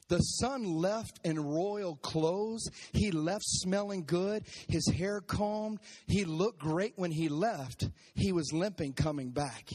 the 0.09 0.19
son 0.19 0.65
left 0.65 1.21
in 1.25 1.39
royal 1.39 1.95
clothes. 1.97 2.69
He 2.93 3.13
left 3.13 3.45
smelling 3.45 4.05
good, 4.05 4.45
his 4.69 4.89
hair 4.89 5.21
combed. 5.21 5.79
He 6.07 6.25
looked 6.25 6.59
great 6.59 6.95
when 6.97 7.13
he 7.13 7.29
left. 7.29 7.89
He 8.15 8.33
was 8.33 8.53
limping 8.53 8.95
coming 8.95 9.31
back. 9.31 9.69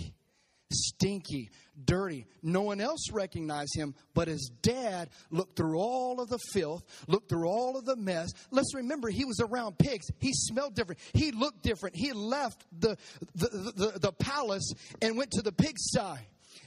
Stinky, 0.71 1.49
dirty. 1.83 2.25
No 2.41 2.61
one 2.61 2.81
else 2.81 3.11
recognized 3.11 3.75
him, 3.75 3.93
but 4.13 4.27
his 4.27 4.51
dad 4.61 5.09
looked 5.29 5.55
through 5.55 5.77
all 5.77 6.19
of 6.19 6.29
the 6.29 6.39
filth, 6.51 6.83
looked 7.07 7.29
through 7.29 7.47
all 7.47 7.77
of 7.77 7.85
the 7.85 7.95
mess. 7.95 8.31
Let's 8.51 8.73
remember, 8.73 9.09
he 9.09 9.25
was 9.25 9.39
around 9.39 9.77
pigs. 9.77 10.07
He 10.19 10.33
smelled 10.33 10.75
different. 10.75 10.99
He 11.13 11.31
looked 11.31 11.61
different. 11.61 11.95
He 11.95 12.13
left 12.13 12.65
the, 12.79 12.97
the, 13.35 13.73
the, 13.75 13.99
the 13.99 14.11
palace 14.11 14.73
and 15.01 15.17
went 15.17 15.31
to 15.31 15.41
the 15.41 15.51
pigsty. 15.51 16.19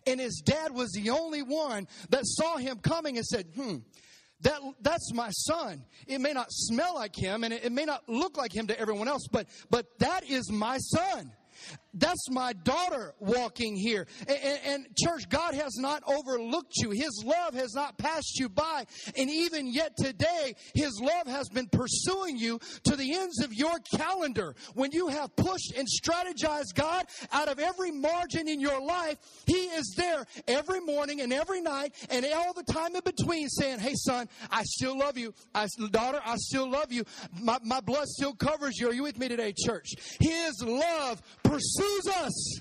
And 0.06 0.20
his 0.20 0.42
dad 0.44 0.72
was 0.72 0.90
the 0.92 1.10
only 1.10 1.42
one 1.42 1.88
that 2.10 2.22
saw 2.24 2.56
him 2.56 2.78
coming 2.78 3.16
and 3.16 3.26
said, 3.26 3.46
hmm, 3.54 3.76
that, 4.42 4.60
that's 4.80 5.12
my 5.12 5.30
son. 5.30 5.84
It 6.06 6.20
may 6.20 6.32
not 6.32 6.46
smell 6.50 6.94
like 6.94 7.16
him 7.16 7.42
and 7.42 7.52
it, 7.52 7.64
it 7.64 7.72
may 7.72 7.84
not 7.84 8.08
look 8.08 8.36
like 8.36 8.54
him 8.54 8.68
to 8.68 8.78
everyone 8.78 9.08
else, 9.08 9.26
but, 9.30 9.48
but 9.70 9.86
that 9.98 10.28
is 10.30 10.50
my 10.52 10.78
son. 10.78 11.32
That's 11.98 12.30
my 12.30 12.52
daughter 12.52 13.14
walking 13.18 13.76
here. 13.76 14.06
And, 14.20 14.38
and, 14.42 14.60
and, 14.64 14.86
church, 14.96 15.28
God 15.28 15.54
has 15.54 15.76
not 15.78 16.02
overlooked 16.06 16.74
you. 16.76 16.90
His 16.90 17.24
love 17.24 17.54
has 17.54 17.74
not 17.74 17.98
passed 17.98 18.38
you 18.38 18.48
by. 18.48 18.84
And 19.16 19.28
even 19.28 19.72
yet 19.72 19.96
today, 19.96 20.54
His 20.74 21.00
love 21.02 21.26
has 21.26 21.48
been 21.48 21.66
pursuing 21.66 22.36
you 22.36 22.60
to 22.84 22.96
the 22.96 23.14
ends 23.14 23.42
of 23.42 23.52
your 23.52 23.78
calendar. 23.96 24.54
When 24.74 24.92
you 24.92 25.08
have 25.08 25.34
pushed 25.34 25.72
and 25.76 25.88
strategized 25.88 26.74
God 26.74 27.06
out 27.32 27.48
of 27.48 27.58
every 27.58 27.90
margin 27.90 28.48
in 28.48 28.60
your 28.60 28.80
life, 28.80 29.18
He 29.46 29.66
is 29.66 29.94
there 29.96 30.24
every 30.46 30.80
morning 30.80 31.20
and 31.20 31.32
every 31.32 31.60
night 31.60 31.94
and 32.10 32.24
all 32.34 32.52
the 32.52 32.72
time 32.72 32.94
in 32.94 33.02
between 33.04 33.48
saying, 33.48 33.80
Hey, 33.80 33.94
son, 33.94 34.28
I 34.50 34.62
still 34.64 34.96
love 34.96 35.18
you. 35.18 35.34
I, 35.54 35.66
daughter, 35.90 36.20
I 36.24 36.36
still 36.36 36.70
love 36.70 36.92
you. 36.92 37.04
My, 37.40 37.58
my 37.64 37.80
blood 37.80 38.06
still 38.06 38.34
covers 38.34 38.78
you. 38.78 38.88
Are 38.90 38.94
you 38.94 39.02
with 39.02 39.18
me 39.18 39.28
today, 39.28 39.52
church? 39.56 39.88
His 40.20 40.62
love 40.62 41.20
pursues 41.42 41.87
us. 42.22 42.60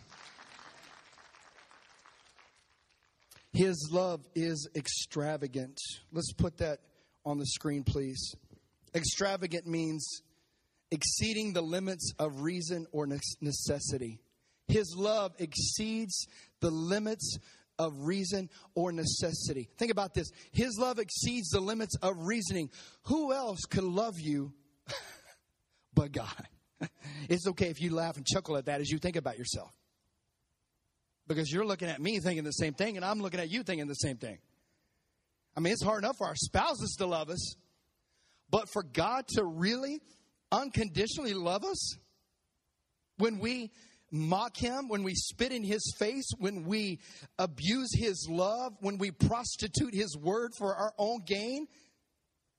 His 3.54 3.90
love 3.92 4.22
is 4.36 4.70
extravagant. 4.76 5.80
Let's 6.12 6.32
put 6.34 6.58
that 6.58 6.80
on 7.26 7.40
the 7.40 7.46
screen, 7.46 7.84
please. 7.84 8.36
Extravagant 8.94 9.66
means 9.66 10.22
exceeding 10.92 11.54
the 11.54 11.62
limits 11.62 12.14
of 12.20 12.42
reason 12.42 12.86
or 12.92 13.08
necessity. 13.08 14.20
His 14.68 14.96
love 14.96 15.34
exceeds 15.40 16.28
the 16.62 16.70
limits 16.70 17.38
of 17.80 17.94
reason 18.06 18.50
or 18.76 18.92
necessity. 18.92 19.70
Think 19.78 19.92
about 19.92 20.14
this. 20.14 20.30
His 20.52 20.78
love 20.80 21.00
exceeds 21.00 21.50
the 21.50 21.60
limits 21.60 21.96
of 22.02 22.16
reasoning. 22.20 22.70
Who 23.04 23.34
else 23.34 23.62
could 23.70 23.84
love 23.84 24.20
you 24.20 24.54
but 25.94 26.12
God? 26.12 26.48
it's 27.30 27.48
okay 27.48 27.68
if 27.68 27.82
you 27.82 27.94
laugh 27.94 28.18
and 28.18 28.26
chuckle 28.26 28.58
at 28.58 28.66
that 28.66 28.82
as 28.82 28.90
you 28.90 28.98
think 28.98 29.16
about 29.16 29.38
yourself. 29.38 29.72
Because 31.28 31.52
you're 31.52 31.66
looking 31.66 31.90
at 31.90 32.02
me 32.02 32.20
thinking 32.20 32.44
the 32.44 32.52
same 32.52 32.74
thing, 32.74 32.96
and 32.96 33.06
I'm 33.06 33.20
looking 33.20 33.40
at 33.40 33.50
you 33.50 33.64
thinking 33.64 33.88
the 33.88 33.96
same 33.96 34.18
thing. 34.18 34.38
I 35.56 35.60
mean, 35.60 35.74
it's 35.74 35.84
hard 35.84 36.04
enough 36.04 36.18
for 36.18 36.28
our 36.28 36.36
spouses 36.36 36.96
to 37.00 37.06
love 37.06 37.30
us, 37.30 37.56
but 38.50 38.70
for 38.70 38.84
God 38.84 39.28
to 39.30 39.44
really 39.44 40.00
unconditionally 40.52 41.34
love 41.34 41.66
us 41.66 41.98
when 43.18 43.40
we 43.40 43.72
mock 44.12 44.56
him, 44.56 44.88
when 44.88 45.04
we 45.04 45.14
spit 45.16 45.52
in 45.52 45.64
his 45.64 45.94
face, 45.98 46.30
when 46.38 46.64
we 46.66 47.00
abuse 47.38 47.90
his 47.94 48.28
love, 48.30 48.74
when 48.80 48.98
we 48.98 49.12
prostitute 49.12 49.94
his 49.94 50.16
word 50.18 50.52
for 50.58 50.76
our 50.76 50.94
own 50.98 51.22
gain. 51.26 51.68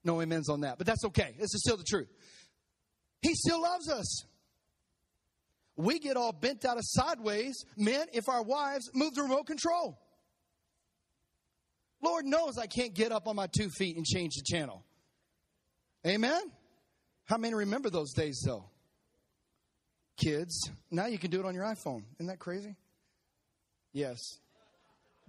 No 0.05 0.21
amens 0.21 0.49
on 0.49 0.61
that, 0.61 0.79
but 0.79 0.87
that's 0.87 1.05
okay. 1.07 1.35
This 1.39 1.55
is 1.55 1.63
still 1.65 1.77
the 1.77 1.85
truth. 1.85 2.09
He 3.23 3.35
still 3.35 3.61
loves 3.61 3.89
us. 3.89 4.25
We 5.77 5.99
get 5.99 6.17
all 6.17 6.33
bent 6.33 6.65
out 6.65 6.77
of 6.77 6.83
sideways, 6.85 7.65
men, 7.77 8.07
if 8.13 8.29
our 8.29 8.43
wives 8.43 8.91
move 8.95 9.15
the 9.15 9.23
remote 9.23 9.47
control. 9.47 9.99
Lord 12.03 12.25
knows 12.25 12.59
I 12.59 12.67
can't 12.67 12.95
get 12.95 13.13
up 13.13 13.27
on 13.27 13.37
my 13.37 13.47
two 13.47 13.71
feet 13.71 13.97
and 13.97 14.05
change 14.05 14.35
the 14.35 14.43
channel. 14.45 14.85
Amen? 16.07 16.43
How 17.25 17.37
many 17.37 17.55
remember 17.55 17.91
those 17.91 18.13
days, 18.13 18.43
though? 18.45 18.65
Kids, 20.17 20.71
now 20.91 21.07
you 21.07 21.19
can 21.19 21.31
do 21.31 21.39
it 21.39 21.47
on 21.47 21.55
your 21.55 21.65
iPhone. 21.65 22.03
Isn't 22.17 22.27
that 22.27 22.39
crazy? 22.39 22.75
Yes. 23.93 24.19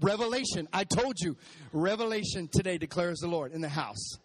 Revelation. 0.02 0.68
I 0.74 0.84
told 0.84 1.20
you. 1.20 1.38
Revelation 1.74 2.50
today 2.52 2.78
declares 2.78 3.20
the 3.20 3.28
Lord 3.28 3.52
in 3.52 3.62
the 3.62 3.70
house. 3.70 4.18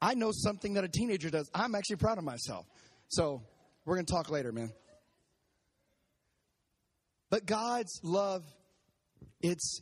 I 0.00 0.14
know 0.14 0.30
something 0.32 0.74
that 0.74 0.84
a 0.84 0.88
teenager 0.88 1.28
does. 1.28 1.50
I'm 1.54 1.74
actually 1.74 1.96
proud 1.96 2.18
of 2.18 2.24
myself. 2.24 2.66
So 3.08 3.42
we're 3.84 3.96
going 3.96 4.06
to 4.06 4.12
talk 4.12 4.30
later, 4.30 4.52
man. 4.52 4.70
But 7.30 7.46
God's 7.46 8.00
love, 8.02 8.44
it's, 9.40 9.80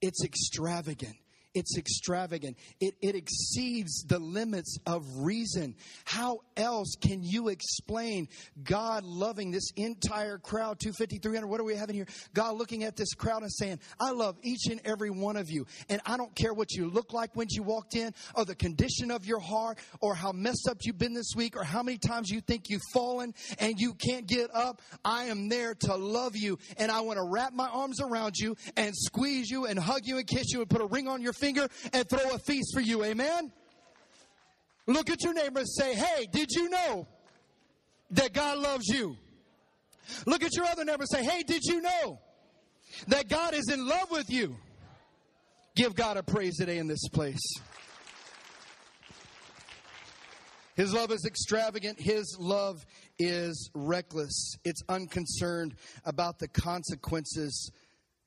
it's 0.00 0.24
extravagant. 0.24 1.16
It's 1.54 1.78
extravagant. 1.78 2.58
It, 2.80 2.94
it 3.00 3.14
exceeds 3.14 4.04
the 4.08 4.18
limits 4.18 4.76
of 4.86 5.04
reason. 5.18 5.76
How 6.04 6.40
else 6.56 6.96
can 7.00 7.22
you 7.22 7.48
explain 7.48 8.28
God 8.62 9.04
loving 9.04 9.52
this 9.52 9.70
entire 9.76 10.38
crowd, 10.38 10.80
250, 10.80 11.18
300, 11.18 11.46
what 11.46 11.60
are 11.60 11.64
we 11.64 11.76
having 11.76 11.94
here? 11.94 12.06
God 12.34 12.56
looking 12.56 12.82
at 12.82 12.96
this 12.96 13.14
crowd 13.14 13.42
and 13.42 13.52
saying, 13.52 13.78
I 14.00 14.10
love 14.10 14.36
each 14.42 14.66
and 14.68 14.80
every 14.84 15.10
one 15.10 15.36
of 15.36 15.48
you. 15.48 15.66
And 15.88 16.00
I 16.04 16.16
don't 16.16 16.34
care 16.34 16.52
what 16.52 16.72
you 16.72 16.90
look 16.90 17.12
like 17.12 17.36
when 17.36 17.46
you 17.50 17.62
walked 17.62 17.94
in, 17.94 18.12
or 18.34 18.44
the 18.44 18.56
condition 18.56 19.10
of 19.10 19.24
your 19.24 19.40
heart, 19.40 19.78
or 20.00 20.14
how 20.14 20.32
messed 20.32 20.66
up 20.68 20.78
you've 20.82 20.98
been 20.98 21.14
this 21.14 21.32
week, 21.36 21.56
or 21.56 21.62
how 21.62 21.82
many 21.82 21.98
times 21.98 22.30
you 22.30 22.40
think 22.40 22.68
you've 22.68 22.82
fallen 22.92 23.32
and 23.60 23.78
you 23.78 23.94
can't 23.94 24.26
get 24.26 24.50
up. 24.52 24.82
I 25.04 25.24
am 25.24 25.48
there 25.48 25.74
to 25.74 25.94
love 25.94 26.34
you, 26.34 26.58
and 26.78 26.90
I 26.90 27.00
want 27.00 27.18
to 27.18 27.24
wrap 27.24 27.52
my 27.52 27.68
arms 27.68 28.00
around 28.00 28.36
you 28.36 28.56
and 28.76 28.92
squeeze 28.94 29.48
you 29.50 29.66
and 29.66 29.78
hug 29.78 30.00
you 30.04 30.18
and 30.18 30.26
kiss 30.26 30.52
you 30.52 30.60
and 30.60 30.68
put 30.68 30.80
a 30.80 30.86
ring 30.86 31.06
on 31.06 31.22
your 31.22 31.32
finger 31.32 31.43
and 31.92 32.08
throw 32.08 32.30
a 32.32 32.38
feast 32.38 32.72
for 32.74 32.80
you. 32.80 33.04
Amen? 33.04 33.52
Look 34.86 35.10
at 35.10 35.22
your 35.22 35.32
neighbor 35.34 35.60
and 35.60 35.68
say, 35.68 35.94
Hey, 35.94 36.26
did 36.30 36.50
you 36.50 36.68
know 36.68 37.06
that 38.10 38.32
God 38.32 38.58
loves 38.58 38.88
you? 38.88 39.16
Look 40.26 40.42
at 40.42 40.54
your 40.54 40.66
other 40.66 40.84
neighbor 40.84 41.02
and 41.02 41.08
say, 41.08 41.24
Hey, 41.24 41.42
did 41.42 41.62
you 41.64 41.80
know 41.80 42.20
that 43.08 43.28
God 43.28 43.54
is 43.54 43.70
in 43.70 43.86
love 43.86 44.10
with 44.10 44.30
you? 44.30 44.56
Give 45.74 45.94
God 45.94 46.16
a 46.16 46.22
praise 46.22 46.56
today 46.56 46.78
in 46.78 46.86
this 46.86 47.08
place. 47.08 47.42
His 50.76 50.92
love 50.92 51.12
is 51.12 51.24
extravagant. 51.24 52.00
His 52.00 52.36
love 52.38 52.84
is 53.18 53.70
reckless. 53.74 54.56
It's 54.64 54.82
unconcerned 54.88 55.76
about 56.04 56.38
the 56.38 56.48
consequences. 56.48 57.70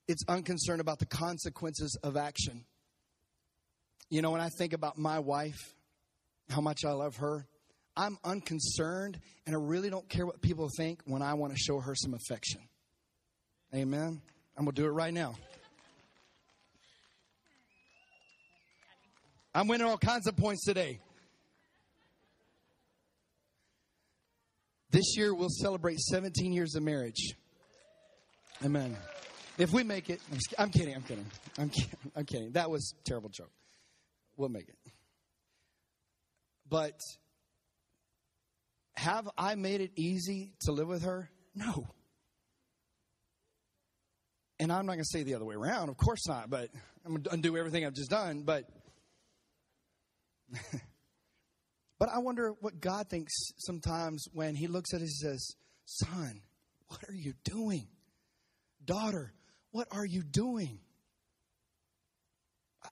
It's 0.07 0.23
unconcerned 0.27 0.79
about 0.79 0.99
the 0.99 1.05
consequences 1.05 1.97
of 2.03 2.15
action. 2.15 2.63
You 4.09 4.21
know, 4.21 4.31
when 4.31 4.41
I 4.41 4.49
think 4.49 4.73
about 4.73 4.97
my 4.97 5.19
wife, 5.19 5.73
how 6.49 6.61
much 6.61 6.85
I 6.85 6.91
love 6.91 7.17
her, 7.17 7.45
I'm 7.95 8.17
unconcerned 8.23 9.19
and 9.45 9.55
I 9.55 9.59
really 9.59 9.89
don't 9.89 10.07
care 10.07 10.25
what 10.25 10.41
people 10.41 10.69
think 10.77 11.01
when 11.05 11.21
I 11.21 11.33
want 11.33 11.53
to 11.53 11.59
show 11.59 11.79
her 11.79 11.95
some 11.95 12.13
affection. 12.13 12.61
Amen. 13.75 14.21
I'm 14.55 14.63
going 14.63 14.75
to 14.75 14.81
do 14.81 14.87
it 14.87 14.91
right 14.91 15.13
now. 15.13 15.35
I'm 19.53 19.67
winning 19.67 19.87
all 19.87 19.97
kinds 19.97 20.27
of 20.27 20.37
points 20.37 20.63
today. 20.65 20.99
This 24.91 25.17
year 25.17 25.33
we'll 25.33 25.49
celebrate 25.49 25.99
17 25.99 26.53
years 26.53 26.75
of 26.75 26.83
marriage. 26.83 27.35
Amen. 28.63 28.95
If 29.57 29.73
we 29.73 29.83
make 29.83 30.09
it, 30.09 30.21
I'm 30.57 30.69
kidding, 30.69 30.95
I'm 30.95 31.01
kidding, 31.01 31.25
I'm 31.57 31.69
kidding, 31.69 31.97
I'm 32.15 32.25
kidding. 32.25 32.51
That 32.51 32.69
was 32.69 32.93
a 32.99 33.03
terrible 33.03 33.29
joke. 33.29 33.51
We'll 34.37 34.49
make 34.49 34.69
it. 34.69 34.77
But 36.69 36.99
have 38.95 39.27
I 39.37 39.55
made 39.55 39.81
it 39.81 39.91
easy 39.95 40.53
to 40.61 40.71
live 40.71 40.87
with 40.87 41.03
her? 41.03 41.29
No. 41.55 41.87
And 44.59 44.71
I'm 44.71 44.85
not 44.85 44.93
going 44.93 45.03
to 45.03 45.05
say 45.05 45.23
the 45.23 45.35
other 45.35 45.45
way 45.45 45.55
around, 45.55 45.89
of 45.89 45.97
course 45.97 46.27
not, 46.27 46.49
but 46.49 46.69
I'm 47.05 47.11
going 47.11 47.23
to 47.23 47.33
undo 47.33 47.57
everything 47.57 47.85
I've 47.85 47.93
just 47.93 48.09
done. 48.09 48.43
But, 48.43 48.65
but 51.99 52.09
I 52.09 52.19
wonder 52.19 52.53
what 52.59 52.79
God 52.79 53.07
thinks 53.07 53.33
sometimes 53.57 54.25
when 54.33 54.55
He 54.55 54.67
looks 54.67 54.93
at 54.93 55.01
us 55.01 55.21
and 55.23 55.31
says, 55.31 55.55
Son, 55.85 56.41
what 56.87 57.01
are 57.07 57.15
you 57.15 57.33
doing? 57.43 57.87
Daughter, 58.83 59.33
what 59.71 59.87
are 59.91 60.05
you 60.05 60.23
doing? 60.23 60.79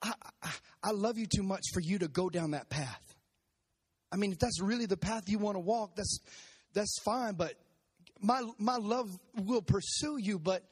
I, 0.02 0.12
I, 0.82 0.90
love 0.92 1.18
you 1.18 1.26
too 1.26 1.42
much 1.42 1.62
for 1.72 1.80
you 1.80 1.98
to 1.98 2.08
go 2.08 2.28
down 2.28 2.52
that 2.52 2.68
path. 2.68 3.02
I 4.12 4.16
mean, 4.16 4.32
if 4.32 4.38
that's 4.38 4.60
really 4.60 4.86
the 4.86 4.96
path 4.96 5.24
you 5.28 5.38
want 5.38 5.56
to 5.56 5.60
walk, 5.60 5.96
that's 5.96 6.18
that's 6.74 6.98
fine. 7.04 7.34
But 7.34 7.54
my 8.20 8.42
my 8.58 8.76
love 8.76 9.10
will 9.34 9.62
pursue 9.62 10.18
you. 10.18 10.38
But 10.38 10.64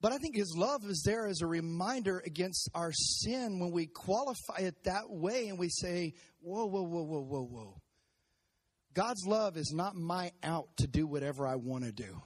but 0.00 0.12
I 0.12 0.18
think 0.18 0.36
His 0.36 0.54
love 0.56 0.84
is 0.84 1.02
there 1.04 1.26
as 1.26 1.42
a 1.42 1.46
reminder 1.46 2.22
against 2.24 2.70
our 2.74 2.92
sin 2.92 3.58
when 3.58 3.70
we 3.70 3.86
qualify 3.86 4.60
it 4.60 4.84
that 4.84 5.10
way 5.10 5.48
and 5.48 5.58
we 5.58 5.68
say, 5.68 6.14
"Whoa, 6.40 6.66
whoa, 6.66 6.82
whoa, 6.82 7.02
whoa, 7.02 7.20
whoa, 7.20 7.44
whoa." 7.44 7.80
God's 8.94 9.24
love 9.26 9.56
is 9.56 9.72
not 9.74 9.94
my 9.94 10.32
out 10.42 10.76
to 10.78 10.86
do 10.86 11.06
whatever 11.06 11.46
I 11.46 11.56
want 11.56 11.84
to 11.84 11.92
do. 11.92 12.20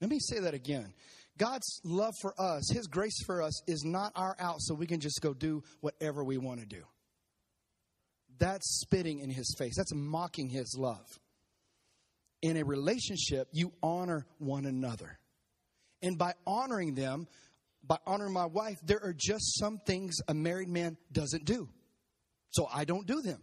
Let 0.00 0.10
me 0.10 0.18
say 0.18 0.40
that 0.40 0.54
again. 0.54 0.92
God's 1.40 1.80
love 1.84 2.12
for 2.20 2.38
us, 2.38 2.70
His 2.70 2.86
grace 2.86 3.24
for 3.24 3.40
us, 3.40 3.62
is 3.66 3.82
not 3.82 4.12
our 4.14 4.36
out 4.38 4.56
so 4.58 4.74
we 4.74 4.86
can 4.86 5.00
just 5.00 5.22
go 5.22 5.32
do 5.32 5.62
whatever 5.80 6.22
we 6.22 6.36
want 6.36 6.60
to 6.60 6.66
do. 6.66 6.82
That's 8.38 8.80
spitting 8.82 9.20
in 9.20 9.30
His 9.30 9.54
face, 9.58 9.74
that's 9.74 9.94
mocking 9.94 10.50
His 10.50 10.76
love. 10.78 11.18
In 12.42 12.58
a 12.58 12.62
relationship, 12.62 13.48
you 13.52 13.72
honor 13.82 14.26
one 14.36 14.66
another. 14.66 15.18
And 16.02 16.18
by 16.18 16.34
honoring 16.46 16.94
them, 16.94 17.26
by 17.82 17.96
honoring 18.06 18.34
my 18.34 18.46
wife, 18.46 18.78
there 18.84 19.02
are 19.02 19.14
just 19.16 19.58
some 19.58 19.78
things 19.86 20.16
a 20.28 20.34
married 20.34 20.68
man 20.68 20.98
doesn't 21.10 21.46
do. 21.46 21.70
So 22.50 22.68
I 22.70 22.84
don't 22.84 23.06
do 23.06 23.22
them. 23.22 23.40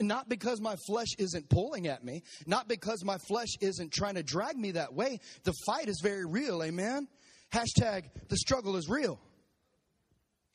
Not 0.00 0.28
because 0.28 0.60
my 0.60 0.76
flesh 0.86 1.08
isn't 1.18 1.48
pulling 1.48 1.86
at 1.86 2.04
me, 2.04 2.22
not 2.46 2.66
because 2.68 3.04
my 3.04 3.18
flesh 3.18 3.50
isn't 3.60 3.92
trying 3.92 4.14
to 4.14 4.22
drag 4.22 4.56
me 4.56 4.72
that 4.72 4.94
way. 4.94 5.20
The 5.44 5.52
fight 5.66 5.88
is 5.88 6.00
very 6.02 6.24
real, 6.24 6.62
amen? 6.62 7.06
Hashtag 7.52 8.04
the 8.28 8.36
struggle 8.36 8.76
is 8.76 8.88
real. 8.88 9.20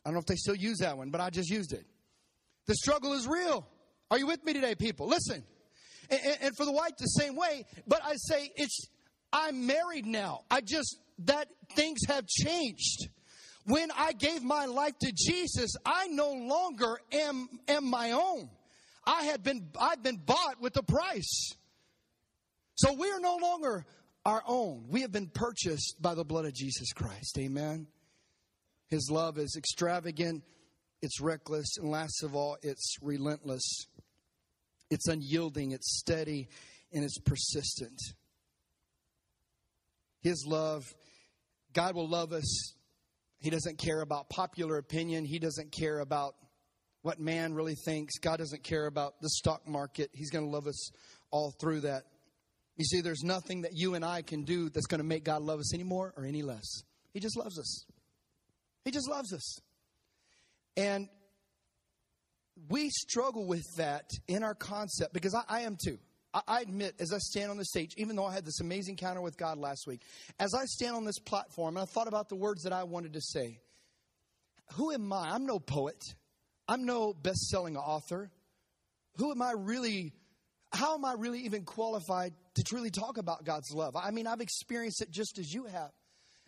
I 0.04 0.10
don't 0.10 0.16
know 0.16 0.20
if 0.20 0.26
they 0.26 0.36
still 0.36 0.56
use 0.56 0.80
that 0.80 0.98
one, 0.98 1.12
but 1.12 1.22
I 1.22 1.30
just 1.30 1.50
used 1.50 1.74
it. 1.74 1.86
The 2.66 2.76
struggle 2.76 3.14
is 3.14 3.28
real. 3.28 3.68
Are 4.10 4.18
you 4.18 4.28
with 4.28 4.44
me 4.44 4.54
today, 4.54 4.76
people? 4.76 5.08
Listen. 5.08 5.44
And, 6.10 6.38
and 6.42 6.58
for 6.58 6.66
the 6.66 6.72
white, 6.72 6.98
the 6.98 7.06
same 7.06 7.36
way, 7.36 7.66
but 7.88 8.02
I 8.04 8.14
say 8.16 8.52
it's, 8.56 8.88
I'm 9.34 9.68
married 9.68 10.06
now. 10.06 10.42
I 10.50 10.62
just, 10.62 10.98
that 11.26 11.48
things 11.74 12.00
have 12.08 12.26
changed. 12.26 13.10
When 13.66 13.90
I 13.92 14.14
gave 14.14 14.44
my 14.44 14.66
life 14.66 14.98
to 15.00 15.12
Jesus, 15.14 15.72
I 15.86 16.08
no 16.08 16.32
longer 16.32 17.00
am, 17.12 17.50
am 17.68 17.86
my 17.86 18.12
own. 18.12 18.50
I 19.08 19.24
had 19.24 19.42
been, 19.42 19.70
I've 19.80 20.04
been 20.04 20.18
bought 20.18 20.60
with 20.60 20.76
a 20.76 20.84
price. 20.84 21.54
So 22.76 22.94
we 22.94 23.10
are 23.10 23.22
no 23.22 23.38
longer 23.38 23.86
our 24.26 24.44
own. 24.46 24.86
We 24.90 25.02
have 25.02 25.12
been 25.14 25.30
purchased 25.30 25.96
by 26.02 26.14
the 26.14 26.26
blood 26.26 26.46
of 26.46 26.54
Jesus 26.54 26.92
Christ. 26.92 27.40
Amen. 27.40 27.88
His 28.90 29.10
love 29.10 29.38
is 29.38 29.56
extravagant, 29.58 30.44
it's 31.02 31.22
reckless, 31.22 31.78
and 31.78 31.90
last 31.90 32.22
of 32.24 32.36
all, 32.36 32.58
it's 32.62 32.98
relentless. 33.02 33.88
It's 34.90 35.08
unyielding, 35.08 35.72
it's 35.72 36.00
steady, 36.00 36.50
and 36.94 37.04
it's 37.04 37.20
persistent. 37.20 38.00
His 40.22 40.46
love, 40.48 40.84
God 41.74 41.96
will 41.96 42.08
love 42.08 42.34
us. 42.34 42.74
He 43.40 43.50
doesn't 43.50 43.78
care 43.78 44.02
about 44.02 44.30
popular 44.30 44.78
opinion. 44.78 45.26
He 45.26 45.40
doesn't 45.40 45.72
care 45.72 46.00
about 46.00 46.36
what 47.08 47.22
man 47.22 47.54
really 47.54 47.76
thinks. 47.76 48.18
God 48.18 48.40
doesn't 48.40 48.66
care 48.66 48.86
about 48.86 49.22
the 49.22 49.30
stock 49.30 49.66
market. 49.66 50.10
He's 50.12 50.30
going 50.30 50.44
to 50.44 50.52
love 50.52 50.68
us 50.68 50.92
all 51.32 51.54
through 51.58 51.82
that. 51.82 52.04
You 52.76 52.84
see, 52.84 53.00
there's 53.00 53.24
nothing 53.24 53.62
that 53.62 53.72
you 53.74 53.96
and 53.96 54.04
I 54.04 54.24
can 54.24 54.44
do 54.44 54.68
that's 54.68 54.88
going 54.88 55.00
to 55.00 55.08
make 55.08 55.24
God 55.24 55.42
love 55.42 55.62
us 55.62 55.74
any 55.74 55.86
more 55.86 56.14
or 56.18 56.26
any 56.26 56.42
less. 56.42 56.84
He 57.14 57.22
just 57.22 57.38
loves 57.38 57.58
us. 57.58 57.86
He 58.84 58.92
just 58.92 59.10
loves 59.10 59.32
us. 59.34 59.62
And 60.76 61.08
we 62.68 62.90
struggle 62.90 63.48
with 63.48 63.64
that 63.78 64.10
in 64.28 64.44
our 64.44 64.54
concept 64.54 65.14
because 65.14 65.34
I, 65.34 65.44
I 65.48 65.62
am 65.62 65.78
too. 65.82 66.00
I, 66.34 66.42
I 66.46 66.60
admit, 66.60 66.96
as 67.00 67.14
I 67.14 67.20
stand 67.20 67.52
on 67.52 67.58
the 67.58 67.64
stage, 67.64 67.94
even 67.96 68.18
though 68.18 68.26
I 68.26 68.34
had 68.34 68.44
this 68.44 68.60
amazing 68.60 68.96
encounter 68.96 69.22
with 69.22 69.38
God 69.38 69.58
last 69.58 69.88
week, 69.88 70.02
as 70.42 70.54
I 70.54 70.66
stand 70.66 70.98
on 70.98 71.06
this 71.06 71.20
platform 71.20 71.78
and 71.78 71.84
I 71.84 71.86
thought 71.86 72.10
about 72.10 72.28
the 72.28 72.36
words 72.36 72.64
that 72.64 72.74
I 72.74 72.84
wanted 72.84 73.14
to 73.14 73.22
say, 73.22 73.62
who 74.74 74.92
am 74.92 75.14
I? 75.14 75.30
I'm 75.30 75.46
no 75.46 75.58
poet. 75.58 76.04
I'm 76.68 76.86
no 76.86 77.14
best 77.14 77.48
selling 77.48 77.78
author. 77.78 78.30
Who 79.18 79.32
am 79.32 79.42
I 79.42 79.54
really? 79.54 80.14
How 80.74 80.96
am 80.96 81.06
I 81.06 81.14
really 81.14 81.42
even 81.42 81.64
qualified 81.64 82.34
to 82.56 82.64
truly 82.64 82.92
talk 82.92 83.18
about 83.18 83.46
God's 83.46 83.72
love? 83.72 83.96
I 83.96 84.12
mean, 84.12 84.28
I've 84.28 84.42
experienced 84.42 85.02
it 85.02 85.12
just 85.12 85.40
as 85.40 85.54
you 85.54 85.66
have. 85.66 85.92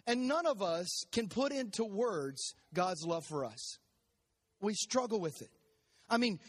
And 0.06 0.28
none 0.28 0.46
of 0.46 0.62
us 0.62 1.04
can 1.12 1.30
put 1.30 1.52
into 1.52 1.86
words 1.86 2.54
God's 2.74 3.06
love 3.06 3.26
for 3.26 3.46
us. 3.46 3.78
We 4.62 4.74
struggle 4.74 5.20
with 5.20 5.42
it. 5.42 5.50
I 6.10 6.18
mean, 6.18 6.40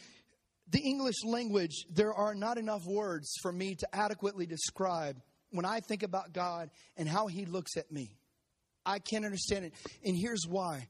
the 0.68 0.80
English 0.80 1.24
language, 1.24 1.85
there 1.90 2.12
are 2.12 2.35
not 2.35 2.59
enough 2.59 2.87
words 2.87 3.35
for 3.42 3.52
me 3.52 3.74
to 3.76 3.88
adequately 3.94 4.46
describe 4.46 5.20
when 5.50 5.64
I 5.64 5.80
think 5.80 6.02
about 6.02 6.33
God 6.33 6.70
and 6.96 7.09
how 7.09 7.26
He 7.26 7.44
looks 7.44 7.76
at 7.76 7.90
me. 7.92 8.16
I 8.87 8.98
can't 8.98 9.24
understand 9.24 9.66
it. 9.66 9.74
And 10.04 10.16
here's 10.16 10.46
why 10.48 10.88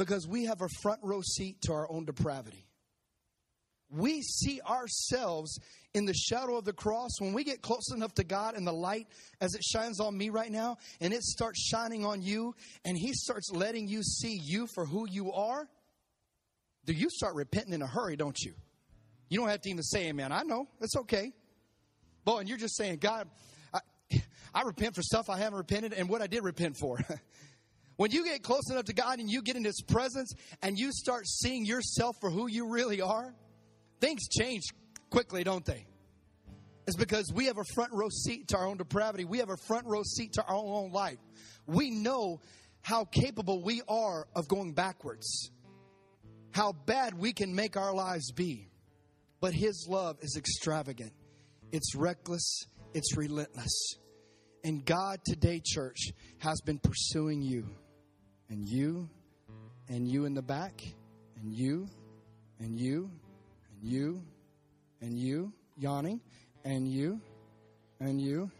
because 0.00 0.26
we 0.26 0.46
have 0.46 0.62
a 0.62 0.68
front 0.80 0.98
row 1.02 1.20
seat 1.20 1.60
to 1.60 1.74
our 1.74 1.86
own 1.92 2.06
depravity. 2.06 2.64
We 3.90 4.22
see 4.22 4.58
ourselves 4.62 5.58
in 5.92 6.06
the 6.06 6.14
shadow 6.14 6.56
of 6.56 6.64
the 6.64 6.72
cross. 6.72 7.10
When 7.18 7.34
we 7.34 7.44
get 7.44 7.60
close 7.60 7.92
enough 7.94 8.14
to 8.14 8.24
God 8.24 8.54
and 8.56 8.66
the 8.66 8.72
light 8.72 9.08
as 9.42 9.54
it 9.54 9.62
shines 9.62 10.00
on 10.00 10.16
me 10.16 10.30
right 10.30 10.50
now, 10.50 10.78
and 11.02 11.12
it 11.12 11.22
starts 11.22 11.60
shining 11.60 12.06
on 12.06 12.22
you, 12.22 12.54
and 12.86 12.96
He 12.96 13.12
starts 13.12 13.50
letting 13.52 13.88
you 13.88 14.02
see 14.02 14.40
you 14.42 14.66
for 14.74 14.86
who 14.86 15.06
you 15.06 15.32
are, 15.32 15.68
do 16.86 16.94
you 16.94 17.10
start 17.10 17.34
repenting 17.34 17.74
in 17.74 17.82
a 17.82 17.86
hurry, 17.86 18.16
don't 18.16 18.40
you? 18.40 18.54
You 19.28 19.38
don't 19.38 19.50
have 19.50 19.60
to 19.60 19.68
even 19.68 19.82
say 19.82 20.08
amen. 20.08 20.32
I 20.32 20.44
know. 20.44 20.66
It's 20.80 20.96
okay. 20.96 21.30
Boy, 22.24 22.38
and 22.38 22.48
you're 22.48 22.56
just 22.56 22.76
saying, 22.78 22.98
God, 23.00 23.28
I, 23.74 23.80
I 24.54 24.62
repent 24.62 24.94
for 24.94 25.02
stuff 25.02 25.28
I 25.28 25.36
haven't 25.36 25.58
repented 25.58 25.92
and 25.92 26.08
what 26.08 26.22
I 26.22 26.26
did 26.26 26.42
repent 26.42 26.78
for. 26.78 26.98
when 28.00 28.10
you 28.12 28.24
get 28.24 28.42
close 28.42 28.70
enough 28.70 28.86
to 28.86 28.94
God 28.94 29.18
and 29.18 29.30
you 29.30 29.42
get 29.42 29.56
in 29.56 29.64
His 29.64 29.82
presence 29.82 30.32
and 30.62 30.78
you 30.78 30.90
start 30.90 31.26
seeing 31.26 31.66
yourself 31.66 32.16
for 32.18 32.30
who 32.30 32.48
you 32.48 32.70
really 32.70 33.02
are, 33.02 33.34
things 34.00 34.26
change 34.26 34.62
quickly, 35.10 35.44
don't 35.44 35.66
they? 35.66 35.84
It's 36.86 36.96
because 36.96 37.30
we 37.34 37.44
have 37.44 37.58
a 37.58 37.64
front 37.74 37.92
row 37.92 38.08
seat 38.08 38.48
to 38.48 38.56
our 38.56 38.66
own 38.66 38.78
depravity. 38.78 39.26
We 39.26 39.36
have 39.36 39.50
a 39.50 39.56
front 39.68 39.84
row 39.84 40.02
seat 40.02 40.32
to 40.32 40.42
our 40.42 40.54
own 40.54 40.92
life. 40.92 41.18
We 41.66 41.90
know 41.90 42.40
how 42.80 43.04
capable 43.04 43.62
we 43.62 43.82
are 43.86 44.26
of 44.34 44.48
going 44.48 44.72
backwards, 44.72 45.50
how 46.52 46.72
bad 46.72 47.12
we 47.12 47.34
can 47.34 47.54
make 47.54 47.76
our 47.76 47.92
lives 47.92 48.32
be. 48.32 48.70
But 49.42 49.52
His 49.52 49.86
love 49.90 50.16
is 50.22 50.36
extravagant, 50.38 51.12
it's 51.70 51.94
reckless, 51.94 52.64
it's 52.94 53.14
relentless. 53.14 53.98
And 54.64 54.86
God 54.86 55.20
today, 55.26 55.60
church, 55.62 55.98
has 56.38 56.62
been 56.62 56.78
pursuing 56.78 57.42
you, 57.42 57.66
and 58.50 58.68
you, 58.68 59.08
and 59.88 60.06
you 60.06 60.26
in 60.26 60.34
the 60.34 60.42
back, 60.42 60.82
and 61.40 61.52
you, 61.52 61.88
and 62.58 62.78
you, 62.78 63.10
and 63.72 63.88
you, 63.88 64.22
and 65.00 65.18
you, 65.18 65.52
yawning, 65.78 66.20
and 66.64 66.86
you, 66.86 67.20
and 68.00 68.20
you, 68.20 68.50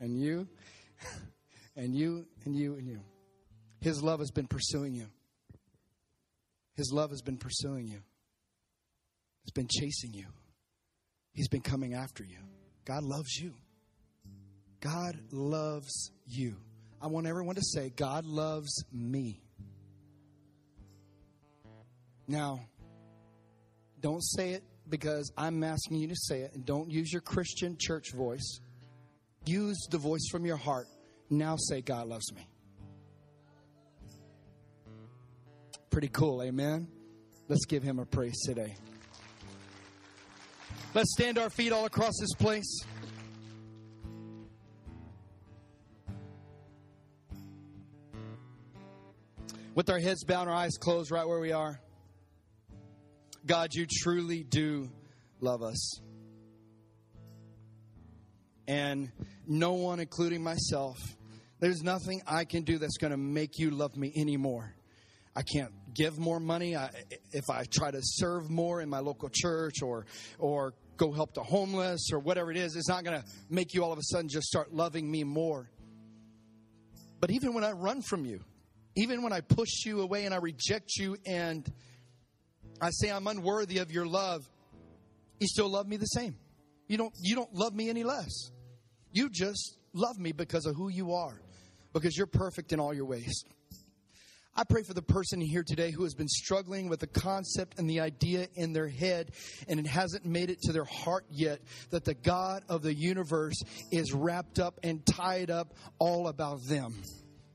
and 0.00 0.18
you, 0.18 0.48
and 1.76 1.94
you, 1.94 2.26
and 2.44 2.56
you, 2.56 2.74
and 2.74 2.86
you. 2.86 3.00
His 3.80 4.02
love 4.02 4.20
has 4.20 4.30
been 4.30 4.46
pursuing 4.46 4.94
you. 4.94 5.06
His 6.74 6.90
love 6.92 7.10
has 7.10 7.22
been 7.22 7.36
pursuing 7.36 7.86
you. 7.86 8.00
It's 9.42 9.52
been 9.52 9.68
chasing 9.68 10.12
you. 10.12 10.26
He's 11.32 11.48
been 11.48 11.60
coming 11.60 11.94
after 11.94 12.24
you. 12.24 12.38
God 12.84 13.02
loves 13.02 13.36
you. 13.36 13.54
God 14.80 15.18
loves 15.30 16.10
you. 16.26 16.56
I 17.00 17.08
want 17.08 17.26
everyone 17.26 17.56
to 17.56 17.62
say, 17.62 17.90
God 17.90 18.24
loves 18.24 18.84
me. 18.92 19.40
Now, 22.26 22.60
don't 24.00 24.22
say 24.22 24.50
it 24.50 24.64
because 24.88 25.32
I'm 25.36 25.62
asking 25.62 25.98
you 25.98 26.08
to 26.08 26.16
say 26.16 26.40
it, 26.40 26.54
and 26.54 26.64
don't 26.64 26.90
use 26.90 27.12
your 27.12 27.22
Christian 27.22 27.76
church 27.78 28.12
voice. 28.12 28.60
Use 29.44 29.78
the 29.90 29.98
voice 29.98 30.28
from 30.30 30.44
your 30.44 30.56
heart. 30.56 30.86
Now 31.30 31.56
say, 31.56 31.82
God 31.82 32.08
loves 32.08 32.32
me. 32.32 32.48
Pretty 35.90 36.08
cool, 36.08 36.42
amen? 36.42 36.88
Let's 37.48 37.64
give 37.64 37.82
him 37.82 37.98
a 37.98 38.06
praise 38.06 38.40
today. 38.44 38.74
Let's 40.94 41.12
stand 41.12 41.38
our 41.38 41.50
feet 41.50 41.72
all 41.72 41.84
across 41.84 42.14
this 42.20 42.34
place. 42.34 42.80
With 49.76 49.90
our 49.90 49.98
heads 49.98 50.24
bowed, 50.24 50.48
our 50.48 50.54
eyes 50.54 50.78
closed, 50.78 51.10
right 51.10 51.28
where 51.28 51.38
we 51.38 51.52
are. 51.52 51.78
God, 53.44 53.74
you 53.74 53.86
truly 53.86 54.42
do 54.42 54.90
love 55.42 55.62
us. 55.62 56.00
And 58.66 59.12
no 59.46 59.74
one, 59.74 60.00
including 60.00 60.42
myself, 60.42 60.96
there's 61.60 61.82
nothing 61.82 62.22
I 62.26 62.46
can 62.46 62.62
do 62.62 62.78
that's 62.78 62.96
going 62.96 63.10
to 63.10 63.18
make 63.18 63.58
you 63.58 63.70
love 63.70 63.98
me 63.98 64.14
anymore. 64.16 64.74
I 65.36 65.42
can't 65.42 65.72
give 65.92 66.18
more 66.18 66.40
money. 66.40 66.74
I, 66.74 66.88
if 67.32 67.50
I 67.50 67.64
try 67.70 67.90
to 67.90 68.00
serve 68.00 68.48
more 68.48 68.80
in 68.80 68.88
my 68.88 69.00
local 69.00 69.28
church 69.30 69.82
or 69.82 70.06
or 70.38 70.72
go 70.96 71.12
help 71.12 71.34
the 71.34 71.42
homeless 71.42 72.08
or 72.14 72.18
whatever 72.18 72.50
it 72.50 72.56
is, 72.56 72.76
it's 72.76 72.88
not 72.88 73.04
going 73.04 73.20
to 73.20 73.28
make 73.50 73.74
you 73.74 73.84
all 73.84 73.92
of 73.92 73.98
a 73.98 74.04
sudden 74.04 74.30
just 74.30 74.46
start 74.46 74.72
loving 74.72 75.10
me 75.10 75.22
more. 75.22 75.68
But 77.20 77.30
even 77.30 77.52
when 77.52 77.62
I 77.62 77.72
run 77.72 78.00
from 78.00 78.24
you, 78.24 78.40
even 78.96 79.22
when 79.22 79.32
I 79.32 79.42
push 79.42 79.84
you 79.84 80.00
away 80.00 80.24
and 80.24 80.34
I 80.34 80.38
reject 80.38 80.96
you 80.96 81.16
and 81.26 81.70
I 82.80 82.90
say 82.90 83.10
I'm 83.10 83.26
unworthy 83.26 83.78
of 83.78 83.92
your 83.92 84.06
love, 84.06 84.48
you 85.38 85.46
still 85.46 85.70
love 85.70 85.86
me 85.86 85.98
the 85.98 86.06
same. 86.06 86.36
You 86.88 86.96
don't 86.96 87.12
you 87.20 87.36
don't 87.36 87.54
love 87.54 87.74
me 87.74 87.90
any 87.90 88.04
less. 88.04 88.50
You 89.12 89.28
just 89.30 89.76
love 89.92 90.18
me 90.18 90.32
because 90.32 90.66
of 90.66 90.74
who 90.76 90.88
you 90.88 91.12
are, 91.12 91.40
because 91.92 92.16
you're 92.16 92.26
perfect 92.26 92.72
in 92.72 92.80
all 92.80 92.94
your 92.94 93.06
ways. 93.06 93.44
I 94.58 94.64
pray 94.64 94.82
for 94.82 94.94
the 94.94 95.02
person 95.02 95.42
here 95.42 95.62
today 95.62 95.90
who 95.90 96.04
has 96.04 96.14
been 96.14 96.28
struggling 96.28 96.88
with 96.88 97.00
the 97.00 97.06
concept 97.06 97.78
and 97.78 97.90
the 97.90 98.00
idea 98.00 98.48
in 98.54 98.72
their 98.72 98.88
head 98.88 99.32
and 99.68 99.78
it 99.78 99.86
hasn't 99.86 100.24
made 100.24 100.48
it 100.48 100.62
to 100.62 100.72
their 100.72 100.86
heart 100.86 101.26
yet 101.28 101.60
that 101.90 102.06
the 102.06 102.14
God 102.14 102.62
of 102.70 102.80
the 102.80 102.94
universe 102.94 103.60
is 103.92 104.14
wrapped 104.14 104.58
up 104.58 104.80
and 104.82 105.04
tied 105.04 105.50
up 105.50 105.74
all 105.98 106.28
about 106.28 106.60
them 106.66 106.94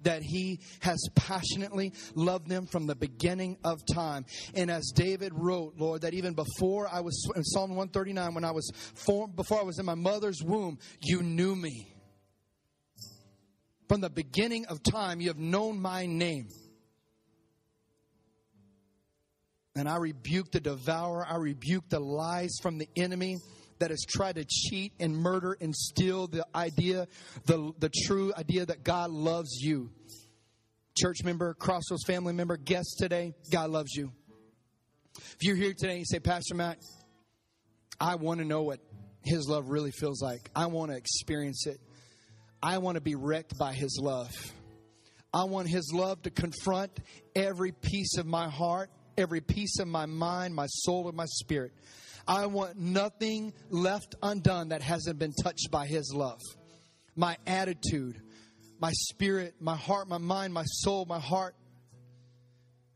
that 0.03 0.21
he 0.23 0.59
has 0.81 0.99
passionately 1.15 1.93
loved 2.15 2.47
them 2.47 2.65
from 2.65 2.87
the 2.87 2.95
beginning 2.95 3.57
of 3.63 3.79
time. 3.93 4.25
And 4.53 4.69
as 4.69 4.91
David 4.95 5.33
wrote, 5.33 5.73
Lord, 5.77 6.01
that 6.01 6.13
even 6.13 6.33
before 6.33 6.87
I 6.91 7.01
was 7.01 7.29
in 7.35 7.43
Psalm 7.43 7.71
139, 7.71 8.33
when 8.33 8.43
I 8.43 8.51
was 8.51 8.69
formed, 8.95 9.35
before 9.35 9.59
I 9.59 9.63
was 9.63 9.79
in 9.79 9.85
my 9.85 9.95
mother's 9.95 10.41
womb, 10.43 10.79
you 11.01 11.21
knew 11.21 11.55
me. 11.55 11.93
From 13.87 14.01
the 14.01 14.09
beginning 14.09 14.65
of 14.67 14.81
time, 14.83 15.19
you 15.19 15.27
have 15.27 15.37
known 15.37 15.81
my 15.81 16.05
name. 16.05 16.47
And 19.75 19.87
I 19.87 19.97
rebuke 19.97 20.51
the 20.51 20.59
devourer. 20.59 21.25
I 21.25 21.37
rebuke 21.37 21.89
the 21.89 21.99
lies 21.99 22.51
from 22.61 22.77
the 22.77 22.89
enemy 22.95 23.37
that 23.81 23.89
has 23.89 24.05
tried 24.07 24.35
to 24.35 24.45
cheat 24.45 24.93
and 24.99 25.15
murder 25.15 25.57
and 25.59 25.75
steal 25.75 26.27
the 26.27 26.45
idea, 26.55 27.07
the, 27.45 27.73
the 27.79 27.89
true 28.05 28.31
idea 28.37 28.65
that 28.65 28.83
God 28.83 29.09
loves 29.09 29.59
you. 29.59 29.91
Church 30.97 31.23
member, 31.23 31.53
Crossroads 31.55 32.03
family 32.05 32.33
member, 32.33 32.57
guest 32.57 32.97
today, 32.99 33.33
God 33.51 33.69
loves 33.69 33.93
you. 33.93 34.11
If 35.17 35.37
you're 35.41 35.55
here 35.55 35.73
today 35.73 35.91
and 35.91 35.99
you 35.99 36.05
say, 36.05 36.19
Pastor 36.19 36.55
Matt, 36.55 36.77
I 37.99 38.15
want 38.15 38.39
to 38.39 38.45
know 38.45 38.61
what 38.61 38.79
His 39.23 39.47
love 39.47 39.69
really 39.69 39.91
feels 39.91 40.21
like, 40.21 40.49
I 40.55 40.67
want 40.67 40.91
to 40.91 40.97
experience 40.97 41.65
it. 41.65 41.79
I 42.63 42.77
want 42.77 42.95
to 42.95 43.01
be 43.01 43.15
wrecked 43.15 43.57
by 43.57 43.73
His 43.73 43.99
love. 44.01 44.31
I 45.33 45.45
want 45.45 45.67
His 45.69 45.91
love 45.91 46.21
to 46.23 46.29
confront 46.29 46.91
every 47.35 47.71
piece 47.71 48.17
of 48.17 48.27
my 48.27 48.47
heart 48.47 48.91
every 49.17 49.41
piece 49.41 49.79
of 49.79 49.87
my 49.87 50.05
mind, 50.05 50.55
my 50.55 50.67
soul, 50.67 51.07
and 51.07 51.15
my 51.15 51.25
spirit. 51.25 51.71
I 52.27 52.45
want 52.47 52.77
nothing 52.77 53.53
left 53.69 54.15
undone 54.21 54.69
that 54.69 54.81
hasn't 54.81 55.19
been 55.19 55.33
touched 55.33 55.69
by 55.71 55.85
His 55.87 56.13
love. 56.13 56.39
My 57.15 57.37
attitude, 57.45 58.21
my 58.79 58.91
spirit, 58.93 59.55
my 59.59 59.75
heart, 59.75 60.07
my 60.07 60.17
mind, 60.17 60.53
my 60.53 60.63
soul, 60.65 61.05
my 61.05 61.19
heart. 61.19 61.55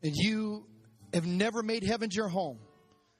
And 0.02 0.12
you 0.14 0.66
have 1.12 1.26
never 1.26 1.62
made 1.62 1.82
heaven 1.82 2.10
your 2.12 2.28
home. 2.28 2.58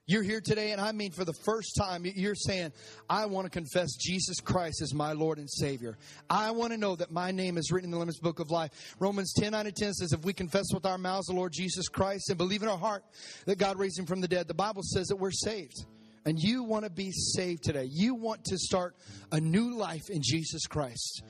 You're 0.08 0.22
here 0.22 0.40
today, 0.40 0.70
and 0.70 0.80
I 0.80 0.92
mean 0.92 1.10
for 1.10 1.24
the 1.24 1.34
first 1.44 1.74
time, 1.76 2.04
you're 2.04 2.36
saying, 2.36 2.72
I 3.10 3.26
want 3.26 3.46
to 3.46 3.50
confess 3.50 3.96
Jesus 3.96 4.38
Christ 4.38 4.80
as 4.80 4.94
my 4.94 5.12
Lord 5.12 5.38
and 5.38 5.50
Savior. 5.50 5.98
I 6.30 6.52
want 6.52 6.72
to 6.72 6.78
know 6.78 6.94
that 6.94 7.10
my 7.10 7.32
name 7.32 7.58
is 7.58 7.72
written 7.72 7.88
in 7.88 7.90
the 7.90 7.98
Lamb's 7.98 8.20
Book 8.20 8.38
of 8.38 8.52
Life. 8.52 8.70
Romans 9.00 9.32
10 9.36 9.50
9 9.50 9.66
and 9.66 9.74
10 9.74 9.94
says, 9.94 10.12
If 10.12 10.24
we 10.24 10.32
confess 10.32 10.66
with 10.72 10.86
our 10.86 10.96
mouths 10.96 11.26
the 11.26 11.32
Lord 11.32 11.52
Jesus 11.52 11.88
Christ 11.88 12.28
and 12.28 12.38
believe 12.38 12.62
in 12.62 12.68
our 12.68 12.78
heart 12.78 13.02
that 13.46 13.58
God 13.58 13.80
raised 13.80 13.98
him 13.98 14.06
from 14.06 14.20
the 14.20 14.28
dead, 14.28 14.46
the 14.46 14.54
Bible 14.54 14.82
says 14.84 15.08
that 15.08 15.16
we're 15.16 15.32
saved. 15.32 15.84
And 16.26 16.38
you 16.38 16.64
want 16.64 16.84
to 16.84 16.90
be 16.90 17.12
saved 17.12 17.62
today. 17.62 17.88
You 17.88 18.14
want 18.14 18.44
to 18.46 18.58
start 18.58 18.96
a 19.32 19.40
new 19.40 19.76
life 19.76 20.10
in 20.10 20.20
Jesus 20.22 20.66
Christ. 20.66 21.22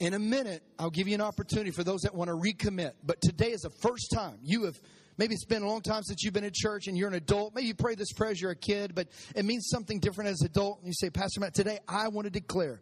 In 0.00 0.14
a 0.14 0.18
minute, 0.18 0.62
I'll 0.78 0.90
give 0.90 1.08
you 1.08 1.14
an 1.14 1.20
opportunity 1.20 1.70
for 1.70 1.84
those 1.84 2.00
that 2.02 2.14
want 2.14 2.28
to 2.28 2.36
recommit. 2.36 2.92
But 3.02 3.20
today 3.22 3.52
is 3.52 3.62
the 3.62 3.70
first 3.70 4.10
time 4.12 4.38
you 4.42 4.64
have 4.64 4.78
Maybe 5.18 5.34
it's 5.34 5.44
been 5.44 5.62
a 5.64 5.66
long 5.66 5.82
time 5.82 6.04
since 6.04 6.22
you've 6.22 6.32
been 6.32 6.44
in 6.44 6.52
church 6.54 6.86
and 6.86 6.96
you're 6.96 7.08
an 7.08 7.14
adult. 7.14 7.52
Maybe 7.52 7.66
you 7.66 7.74
pray 7.74 7.96
this 7.96 8.12
prayer 8.12 8.30
as 8.30 8.40
you're 8.40 8.52
a 8.52 8.56
kid, 8.56 8.94
but 8.94 9.08
it 9.34 9.44
means 9.44 9.68
something 9.68 9.98
different 9.98 10.30
as 10.30 10.40
an 10.42 10.46
adult. 10.46 10.78
And 10.78 10.86
you 10.86 10.94
say, 10.94 11.10
Pastor 11.10 11.40
Matt, 11.40 11.54
today 11.54 11.80
I 11.88 12.06
want 12.06 12.26
to 12.26 12.30
declare 12.30 12.80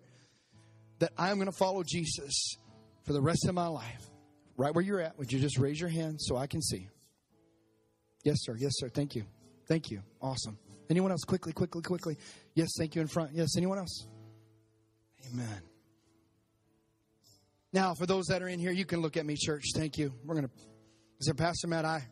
that 0.99 1.13
I'm 1.17 1.37
going 1.37 1.51
to 1.51 1.57
follow 1.57 1.83
Jesus 1.83 2.57
for 3.05 3.15
the 3.15 3.23
rest 3.23 3.47
of 3.49 3.55
my 3.55 3.69
life. 3.69 4.11
Right 4.59 4.75
where 4.75 4.85
you're 4.85 5.01
at, 5.01 5.19
would 5.19 5.33
you 5.33 5.41
just 5.41 5.59
raise 5.59 5.81
your 5.81 5.89
hand 5.89 6.21
so 6.21 6.37
I 6.37 6.47
can 6.47 6.61
see? 6.61 6.89
Yes, 8.23 8.37
sir. 8.41 8.55
Yes, 8.59 8.73
sir. 8.77 8.91
Thank 8.91 9.15
you. 9.15 9.25
Thank 9.67 9.91
you. 9.91 10.03
Awesome. 10.21 10.59
Anyone 10.89 11.11
else? 11.11 11.23
Quickly, 11.25 11.53
quickly, 11.53 11.83
quickly. 11.83 12.17
Yes, 12.55 12.69
thank 12.79 12.95
you 12.95 13.01
in 13.01 13.09
front. 13.09 13.33
Yes, 13.35 13.57
anyone 13.57 13.79
else? 13.79 14.07
Amen. 15.33 15.63
Now, 17.73 17.95
for 17.95 18.07
those 18.07 18.27
that 18.27 18.43
are 18.43 18.49
in 18.49 18.59
here, 18.61 18.71
you 18.71 18.85
can 18.85 19.01
look 19.01 19.17
at 19.17 19.27
me, 19.27 19.35
church. 19.37 19.65
Thank 19.75 19.99
you. 19.99 20.13
We're 20.25 20.35
going 20.35 20.47
to. 20.47 20.53
Is 21.19 21.27
there 21.27 21.35
Pastor 21.35 21.67
Matt? 21.67 21.85
I 21.85 22.07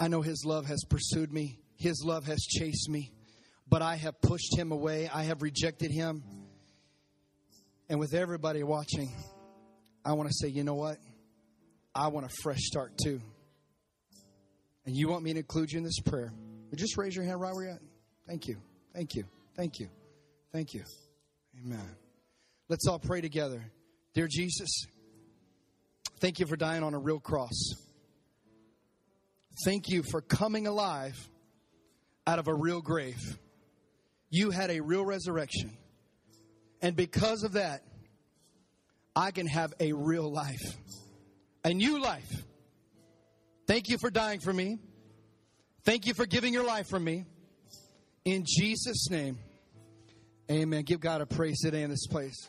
I 0.00 0.08
know 0.08 0.22
His 0.22 0.44
love 0.44 0.66
has 0.66 0.84
pursued 0.88 1.32
me, 1.32 1.60
His 1.76 2.02
love 2.04 2.26
has 2.26 2.40
chased 2.40 2.88
me, 2.88 3.12
but 3.68 3.80
I 3.82 3.96
have 3.96 4.20
pushed 4.20 4.56
Him 4.56 4.72
away. 4.72 5.08
I 5.12 5.22
have 5.24 5.42
rejected 5.42 5.90
Him. 5.90 6.24
And 7.88 7.98
with 8.00 8.12
everybody 8.12 8.62
watching, 8.64 9.12
I 10.04 10.12
want 10.12 10.28
to 10.28 10.34
say, 10.34 10.48
you 10.48 10.64
know 10.64 10.74
what? 10.74 10.98
I 11.94 12.08
want 12.08 12.26
a 12.26 12.30
fresh 12.42 12.60
start 12.60 12.92
too. 13.02 13.20
and 14.84 14.96
you 14.96 15.08
want 15.08 15.22
me 15.22 15.32
to 15.32 15.38
include 15.38 15.70
you 15.70 15.78
in 15.78 15.84
this 15.84 16.00
prayer, 16.00 16.32
just 16.76 16.96
raise 16.96 17.14
your 17.16 17.24
hand 17.24 17.40
right 17.40 17.54
where 17.54 17.64
you're 17.64 17.72
at. 17.74 17.80
Thank 18.26 18.46
you. 18.46 18.56
Thank 18.94 19.14
you. 19.14 19.24
Thank 19.56 19.80
you. 19.80 19.88
Thank 20.52 20.74
you. 20.74 20.84
Amen. 21.64 21.96
Let's 22.68 22.86
all 22.86 22.98
pray 22.98 23.20
together. 23.20 23.62
Dear 24.14 24.28
Jesus, 24.30 24.86
thank 26.20 26.38
you 26.38 26.46
for 26.46 26.56
dying 26.56 26.82
on 26.82 26.94
a 26.94 26.98
real 26.98 27.20
cross. 27.20 27.74
Thank 29.64 29.88
you 29.88 30.02
for 30.10 30.20
coming 30.20 30.66
alive 30.66 31.16
out 32.26 32.38
of 32.38 32.48
a 32.48 32.54
real 32.54 32.80
grave. 32.80 33.38
You 34.30 34.50
had 34.50 34.70
a 34.70 34.80
real 34.80 35.04
resurrection. 35.04 35.76
And 36.82 36.94
because 36.94 37.42
of 37.42 37.52
that, 37.52 37.82
I 39.16 39.30
can 39.30 39.46
have 39.46 39.72
a 39.80 39.92
real 39.92 40.30
life, 40.30 40.76
a 41.64 41.72
new 41.72 42.00
life. 42.00 42.30
Thank 43.66 43.88
you 43.88 43.98
for 43.98 44.10
dying 44.10 44.40
for 44.40 44.52
me. 44.52 44.78
Thank 45.84 46.06
you 46.06 46.14
for 46.14 46.26
giving 46.26 46.52
your 46.52 46.64
life 46.64 46.88
for 46.88 47.00
me. 47.00 47.24
In 48.24 48.44
Jesus' 48.46 49.08
name, 49.10 49.38
amen. 50.50 50.82
Give 50.82 51.00
God 51.00 51.20
a 51.20 51.26
praise 51.26 51.60
today 51.60 51.82
in 51.82 51.90
this 51.90 52.06
place. 52.06 52.46